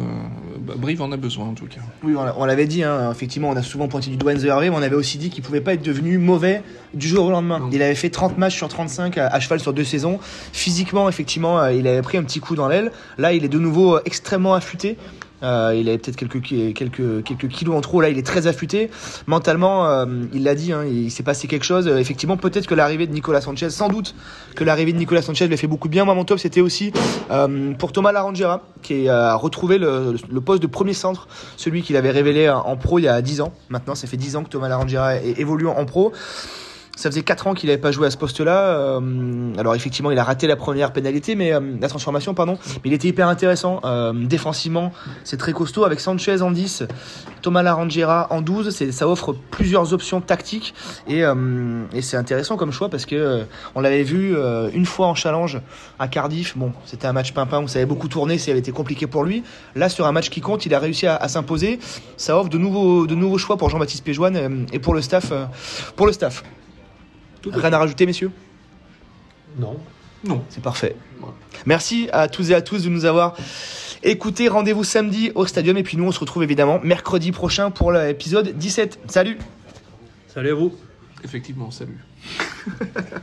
Bah, 0.61 0.75
Brive 0.77 1.03
en 1.03 1.11
a 1.13 1.17
besoin 1.17 1.47
en 1.47 1.55
tout 1.55 1.67
cas. 1.67 1.81
Oui, 2.05 2.15
on 2.17 2.45
l'avait 2.45 2.67
dit, 2.67 2.83
hein, 2.83 3.11
effectivement, 3.11 3.51
on 3.51 3.57
a 3.57 3.63
souvent 3.63 3.89
pointé 3.89 4.11
du 4.11 4.17
doigt 4.17 4.33
Enzo 4.33 4.47
Hervé, 4.47 4.71
mais 4.71 4.77
on 4.77 4.83
avait 4.83 4.97
aussi 4.97 5.19
dit 5.19 5.31
qu'il 5.31 5.43
pouvait 5.43 5.61
pas 5.61 5.75
être 5.75 5.83
devenu 5.83 6.19
mauvais 6.19 6.63
du 6.95 7.09
jour 7.09 7.27
au 7.27 7.31
lendemain. 7.31 7.69
Il 7.73 7.83
avait 7.83 7.95
fait 7.95 8.11
30 8.11 8.39
matchs 8.39 8.57
sur 8.57 8.69
35 8.69 9.19
à, 9.19 9.41
cheval 9.41 9.61
sur 9.61 9.73
deux 9.73 9.85
saisons. 9.85 10.19
Physiquement, 10.53 11.09
effectivement, 11.09 11.61
euh, 11.61 11.73
il 11.73 11.87
avait 11.87 12.03
pris 12.03 12.19
un 12.19 12.23
petit 12.23 12.41
coup 12.41 12.55
dans 12.55 12.69
l'aile. 12.69 12.93
Là, 13.19 13.33
il 13.33 13.45
est 13.45 13.49
de 13.49 13.59
nouveau 13.59 13.99
extrêmement 14.05 14.55
affûté. 14.55 14.97
Euh, 15.43 15.75
il 15.77 15.89
avait 15.89 15.99
peut-être 15.99 16.17
quelques, 16.17 16.43
quelques, 16.43 17.25
quelques 17.25 17.49
kilos 17.49 17.77
en 17.77 17.81
trop. 17.81 18.01
Là, 18.01 18.09
il 18.09 18.19
est 18.19 18.27
très 18.27 18.47
affûté. 18.47 18.91
Mentalement, 19.27 19.87
euh, 19.87 20.07
il 20.33 20.45
l'a 20.45 20.55
dit, 20.55 20.73
hein, 20.73 20.85
il 20.85 21.11
s'est 21.11 21.23
passé 21.23 21.49
quelque 21.49 21.65
chose. 21.65 21.89
effectivement, 21.89 22.37
peut-être 22.37 22.67
que 22.67 22.75
l'arrivée 22.75 23.07
de 23.07 23.13
Nicolas 23.13 23.41
Sanchez, 23.41 23.71
sans 23.71 23.89
doute 23.89 24.15
que 24.55 24.65
l'arrivée 24.65 24.93
de 24.93 24.99
Nicolas 24.99 25.23
Sanchez 25.23 25.47
lui 25.47 25.57
fait 25.57 25.67
beaucoup 25.67 25.89
bien. 25.89 26.05
Moi, 26.05 26.15
mon 26.15 26.25
top, 26.25 26.39
c'était 26.39 26.61
aussi 26.61 26.93
pour 27.79 27.93
Thomas 27.93 28.13
Larangera, 28.13 28.63
qui 28.83 29.09
a 29.09 29.35
retrouvé 29.35 29.79
le, 29.79 30.17
le, 30.31 30.41
poste 30.41 30.63
de 30.63 30.67
premier 30.67 30.95
centre, 30.95 31.29
celui 31.57 31.83
qu'il 31.83 31.97
avait 31.97 32.11
révélé 32.11 32.49
en 32.49 32.77
pro 32.77 32.99
il 32.99 33.03
y 33.03 33.09
a 33.09 33.21
10 33.21 33.41
ans. 33.41 33.53
Maintenant, 33.69 33.95
ça 33.95 34.07
fait 34.07 34.17
10 34.17 34.37
ans 34.37 34.45
que 34.45 34.49
Thomas 34.49 34.69
Larangera 34.69 35.17
évolue 35.17 35.67
en 35.67 35.85
pro. 35.85 36.13
Ça 36.97 37.11
faisait 37.11 37.23
4 37.23 37.47
ans 37.47 37.55
qu'il 37.55 37.69
n'avait 37.69 37.81
pas 37.81 37.93
joué 37.93 38.07
à 38.07 38.11
ce 38.11 38.17
poste-là. 38.17 38.59
Euh, 38.59 39.53
alors 39.59 39.75
effectivement, 39.75 40.11
il 40.11 40.19
a 40.19 40.25
raté 40.25 40.47
la 40.47 40.57
première 40.57 40.95
pénalité, 40.95 41.35
mais 41.35 41.53
euh, 41.53 41.61
la 41.79 41.89
transformation, 41.89 42.33
pardon. 42.33 42.59
Mais 42.77 42.91
il 42.91 42.93
était 42.95 43.09
hyper 43.09 43.29
intéressant. 43.29 43.81
Euh, 43.85 44.15
défensivement, 44.15 44.93
c'est 45.23 45.37
très 45.37 45.53
costaud 45.53 45.85
avec 45.85 46.01
Sanchez 46.01 46.41
en 46.41 46.51
10, 46.51 46.85
Thomas 47.43 47.63
Larangera 47.63 48.29
en 48.31 48.41
12. 48.41 48.71
Ça 48.91 49.07
offre 49.07 49.37
plusieurs 49.51 49.93
options 49.93 50.23
tactiques 50.23 50.75
et, 51.07 51.23
et 51.93 52.03
c'est 52.03 52.17
intéressant 52.17 52.57
comme 52.57 52.73
choix 52.73 52.89
parce 52.89 53.05
que 53.05 53.45
on 53.75 53.81
l'avait 53.81 54.03
vu 54.03 54.35
une 54.73 54.87
fois 54.87 55.07
en 55.07 55.15
challenge 55.15 55.61
à 55.99 56.09
Cardiff. 56.09 56.57
Bon, 56.57 56.73
c'était 56.87 57.07
un 57.07 57.13
match 57.13 57.33
pimpin 57.33 57.63
où 57.63 57.69
ça 57.69 57.79
avait 57.79 57.87
beaucoup 57.87 58.09
tourné, 58.09 58.39
ça 58.39 58.51
avait 58.51 58.61
été 58.61 58.73
compliqué 58.73 59.07
pour 59.07 59.25
lui. 59.25 59.45
Là, 59.75 59.89
sur 59.89 60.07
un 60.07 60.13
match 60.13 60.31
qui 60.31 60.41
compte, 60.41 60.65
il 60.65 60.75
a 60.75 60.79
réussi 60.79 61.07
à, 61.07 61.17
à 61.17 61.29
s'imposer. 61.29 61.79
Ça 62.17 62.39
offre 62.39 62.49
de 62.49 62.59
nouveaux, 62.59 63.07
de 63.07 63.15
nouveaux 63.15 63.39
choix 63.39 63.57
pour 63.57 63.69
Jean-Baptiste 63.69 64.05
Péjoine 64.05 64.67
et 64.73 64.79
pour 64.79 64.95
le 64.95 65.03
staff. 65.03 65.33
pour 65.95 66.07
le 66.07 66.13
staff. 66.13 66.43
Rien 67.53 67.73
à 67.73 67.79
rajouter, 67.79 68.07
messieurs? 68.07 68.31
Non. 69.59 69.77
Non. 70.25 70.45
C'est 70.49 70.63
parfait. 70.63 70.97
Merci 71.65 72.09
à 72.13 72.29
tous 72.29 72.51
et 72.51 72.55
à 72.55 72.63
tous 72.63 72.85
de 72.85 72.89
nous 72.89 73.05
avoir 73.05 73.37
écoutés. 74.03 74.49
Rendez-vous 74.49 74.85
samedi 74.85 75.33
au 75.35 75.47
Stadium. 75.47 75.77
Et 75.77 75.83
puis 75.83 75.97
nous, 75.97 76.05
on 76.05 76.13
se 76.13 76.21
retrouve 76.21 76.43
évidemment 76.43 76.81
mercredi 76.83 77.33
prochain 77.33 77.71
pour 77.71 77.93
l'épisode 77.93 78.57
17. 78.57 79.01
Salut 79.09 79.39
Salut 80.29 80.51
à 80.51 80.55
vous 80.55 80.75
Effectivement, 81.25 81.71
salut. 81.71 81.99